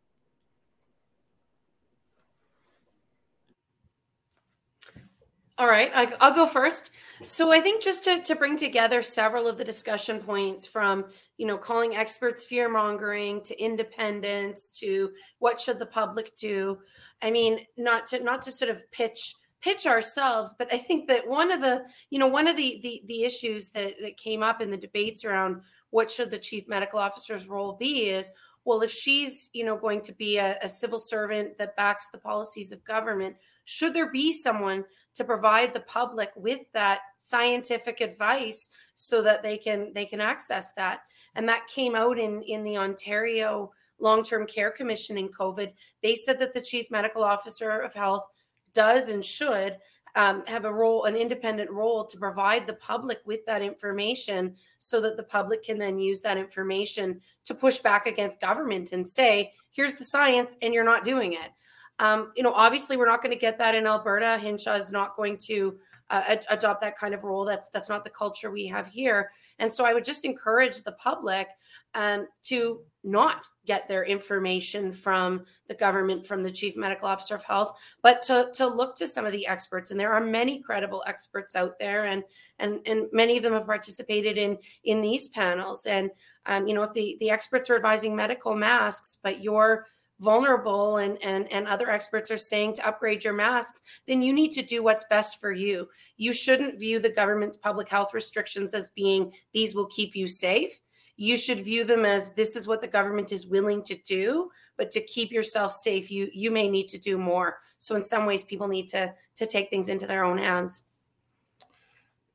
[5.59, 6.91] All right, I, will go first.
[7.23, 11.05] So I think just to, to bring together several of the discussion points from,
[11.37, 16.77] you know, calling experts fear mongering to independence to what should the public do.
[17.23, 21.27] I mean, not to not to sort of pitch pitch ourselves, but I think that
[21.27, 24.61] one of the, you know, one of the the, the issues that, that came up
[24.61, 28.29] in the debates around what should the chief medical officer's role be is
[28.63, 32.17] well, if she's, you know, going to be a, a civil servant that backs the
[32.17, 33.37] policies of government,
[33.69, 39.57] should there be someone to provide the public with that scientific advice so that they
[39.57, 41.01] can they can access that?
[41.35, 45.73] And that came out in in the ontario long-term care commission in covid.
[46.01, 48.25] They said that the chief medical officer of health
[48.73, 49.77] does and should
[50.15, 55.01] um, have a role an independent role to provide the public with that information so
[55.01, 59.51] that the public can then use that information to push back against government and say
[59.71, 61.51] here's the science and you're not doing it
[61.99, 64.37] um, you know, obviously, we're not going to get that in Alberta.
[64.37, 65.77] Hinshaw is not going to
[66.09, 67.43] uh, ad- adopt that kind of role.
[67.43, 69.31] That's that's not the culture we have here.
[69.59, 71.47] And so, I would just encourage the public
[71.95, 77.43] um, to not get their information from the government, from the chief medical officer of
[77.43, 79.89] health, but to to look to some of the experts.
[79.89, 82.23] And there are many credible experts out there, and
[82.59, 85.87] and and many of them have participated in in these panels.
[85.87, 86.11] And
[86.45, 89.87] um, you know, if the the experts are advising medical masks, but you're
[90.19, 94.51] vulnerable and, and and other experts are saying to upgrade your masks then you need
[94.51, 95.87] to do what's best for you.
[96.17, 100.79] You shouldn't view the government's public health restrictions as being these will keep you safe.
[101.17, 104.91] You should view them as this is what the government is willing to do but
[104.91, 107.57] to keep yourself safe you you may need to do more.
[107.79, 110.81] So in some ways people need to to take things into their own hands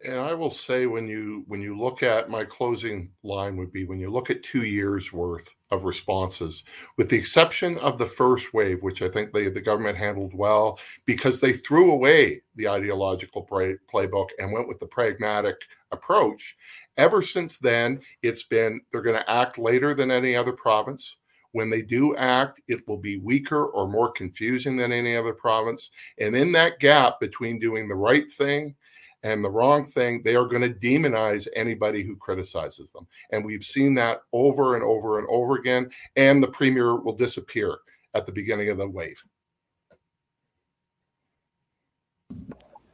[0.04, 3.84] and I will say when you when you look at my closing line would be
[3.84, 6.64] when you look at two years worth of responses,
[6.96, 10.78] with the exception of the first wave, which I think they, the government handled well
[11.04, 15.56] because they threw away the ideological play, playbook and went with the pragmatic
[15.92, 16.56] approach.
[16.96, 21.16] Ever since then, it's been they're going to act later than any other province.
[21.52, 25.90] When they do act, it will be weaker or more confusing than any other province.
[26.18, 28.74] And in that gap between doing the right thing
[29.22, 33.06] and the wrong thing, they are going to demonize anybody who criticizes them.
[33.30, 35.90] And we've seen that over and over and over again.
[36.16, 37.78] And the premier will disappear
[38.14, 39.22] at the beginning of the wave.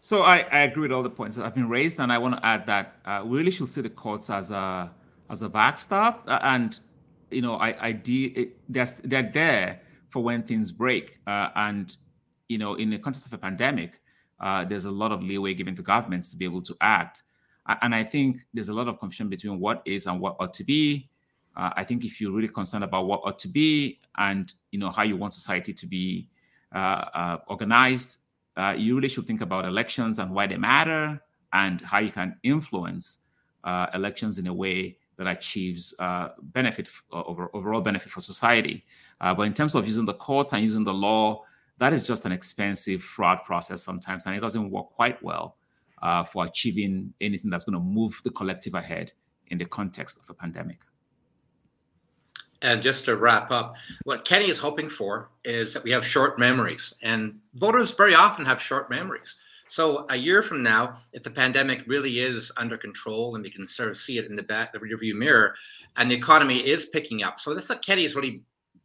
[0.01, 2.37] So I, I agree with all the points that have been raised, and I want
[2.37, 4.91] to add that uh, we really should see the courts as a
[5.29, 6.79] as a backstop, uh, and
[7.31, 11.95] you know, I, I de- it, they're, they're there for when things break, uh, and
[12.49, 14.01] you know, in the context of a pandemic,
[14.41, 17.23] uh, there's a lot of leeway given to governments to be able to act.
[17.83, 20.65] And I think there's a lot of confusion between what is and what ought to
[20.65, 21.09] be.
[21.55, 24.91] Uh, I think if you're really concerned about what ought to be and you know
[24.91, 26.29] how you want society to be
[26.75, 28.19] uh, uh, organized,
[28.57, 31.21] uh, you really should think about elections and why they matter
[31.53, 33.19] and how you can influence
[33.65, 35.95] uh, elections in a way that achieves
[36.53, 38.85] benefit over, overall benefit for society.
[39.21, 41.43] but in terms of using the courts and using the law,
[41.79, 45.57] that is just an expensive fraud process sometimes, and it doesn't work quite well
[46.03, 49.13] uh, for achieving anything that's going to move the collective ahead
[49.49, 50.81] in the context of a pandemic.
[52.63, 56.39] And just to wrap up, what Kenney is hoping for is that we have short
[56.39, 59.37] memories, and voters very often have short memories.
[59.69, 63.69] So a year from now, if the pandemic really is under control and we can
[63.69, 65.55] sort of see it in the back, the rearview mirror,
[65.97, 68.43] and the economy is picking up, so that's what Kenney is really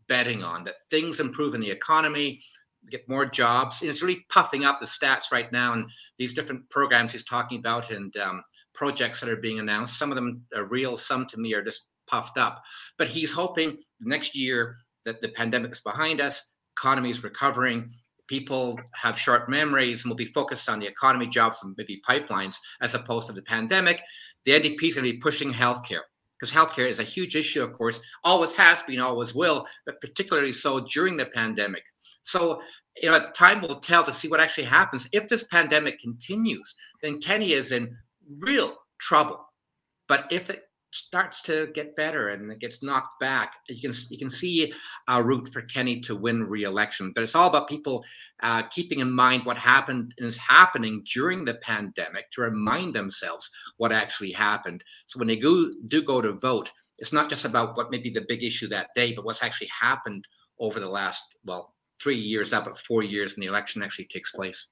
[0.08, 2.42] betting on that things improve in the economy,
[2.90, 3.82] get more jobs.
[3.82, 5.74] And it's really puffing up the stats right now.
[5.74, 10.12] And these different programs he's talking about and um, projects that are being announced, some
[10.12, 12.62] of them are real, some to me are just puffed up.
[12.98, 14.76] But he's hoping next year
[15.06, 17.92] that the pandemic is behind us, economy is recovering,
[18.28, 22.56] people have short memories and will be focused on the economy, jobs, and maybe pipelines
[22.82, 24.02] as opposed to the pandemic.
[24.46, 26.02] The NDP is going to be pushing healthcare
[26.40, 30.52] because healthcare is a huge issue, of course, always has been, always will, but particularly
[30.52, 31.84] so during the pandemic.
[32.24, 32.62] So,
[33.02, 35.08] you know, time will tell to see what actually happens.
[35.12, 37.96] If this pandemic continues, then Kenney is in
[38.40, 39.46] real trouble.
[40.08, 40.64] But if it
[40.94, 44.72] starts to get better and it gets knocked back, you can you can see
[45.08, 47.12] a route for Kenney to win re-election.
[47.14, 48.04] But it's all about people
[48.44, 53.50] uh, keeping in mind what happened and is happening during the pandemic to remind themselves
[53.78, 54.84] what actually happened.
[55.08, 58.12] So when they go do go to vote, it's not just about what may be
[58.12, 60.28] the big issue that day, but what's actually happened
[60.60, 61.73] over the last well
[62.04, 64.68] three years now, but four years when the election actually takes place.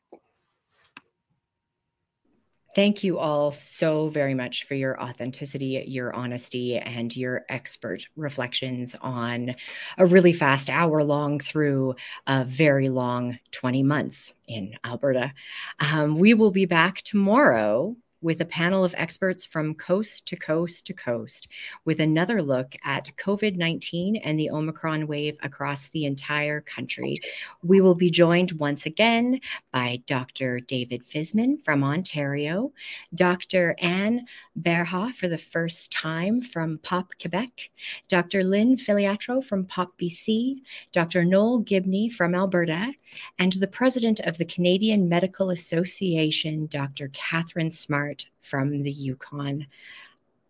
[2.73, 8.95] Thank you all so very much for your authenticity, your honesty, and your expert reflections
[9.01, 9.55] on
[9.97, 11.95] a really fast hour long through
[12.27, 15.33] a very long 20 months in Alberta.
[15.81, 20.85] Um, we will be back tomorrow with a panel of experts from coast to coast
[20.87, 21.47] to coast
[21.85, 27.19] with another look at COVID 19 and the Omicron wave across the entire country.
[27.63, 29.39] We will be joined once again
[29.71, 30.59] by Dr.
[30.59, 32.71] David Fisman from Ontario,
[33.13, 33.75] Dr.
[33.79, 34.25] Anne
[34.59, 37.69] Bhéreur for the first time from POP Quebec,
[38.07, 38.43] Dr.
[38.43, 40.55] Lynn Filiatrault from POP BC,
[40.91, 41.25] Dr.
[41.25, 42.93] Noel Gibney from Alberta,
[43.39, 47.09] and the president of the Canadian Medical Association, Dr.
[47.13, 49.67] Katharine Smart from the Yukon.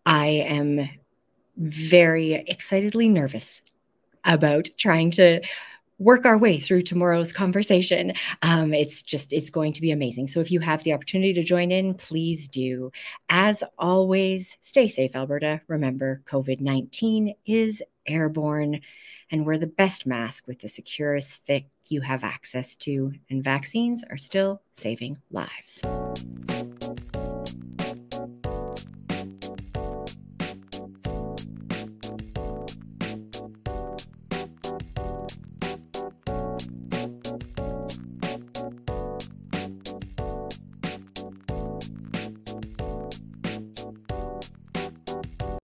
[0.06, 0.90] I am
[1.58, 3.62] very excitedly nervous
[4.24, 5.42] about trying to
[6.02, 8.14] work our way through tomorrow's conversation.
[8.42, 10.28] Um, it's just, it's going to be amazing.
[10.28, 12.92] So if you have the opportunity to join in, please do.
[13.30, 15.62] As always, stay safe, Alberta.
[15.68, 18.82] Remember, COVID 19 is airborne,
[19.30, 24.04] and we're the best mask with the securest fit you have access to, and vaccines
[24.10, 25.82] are still saving lives.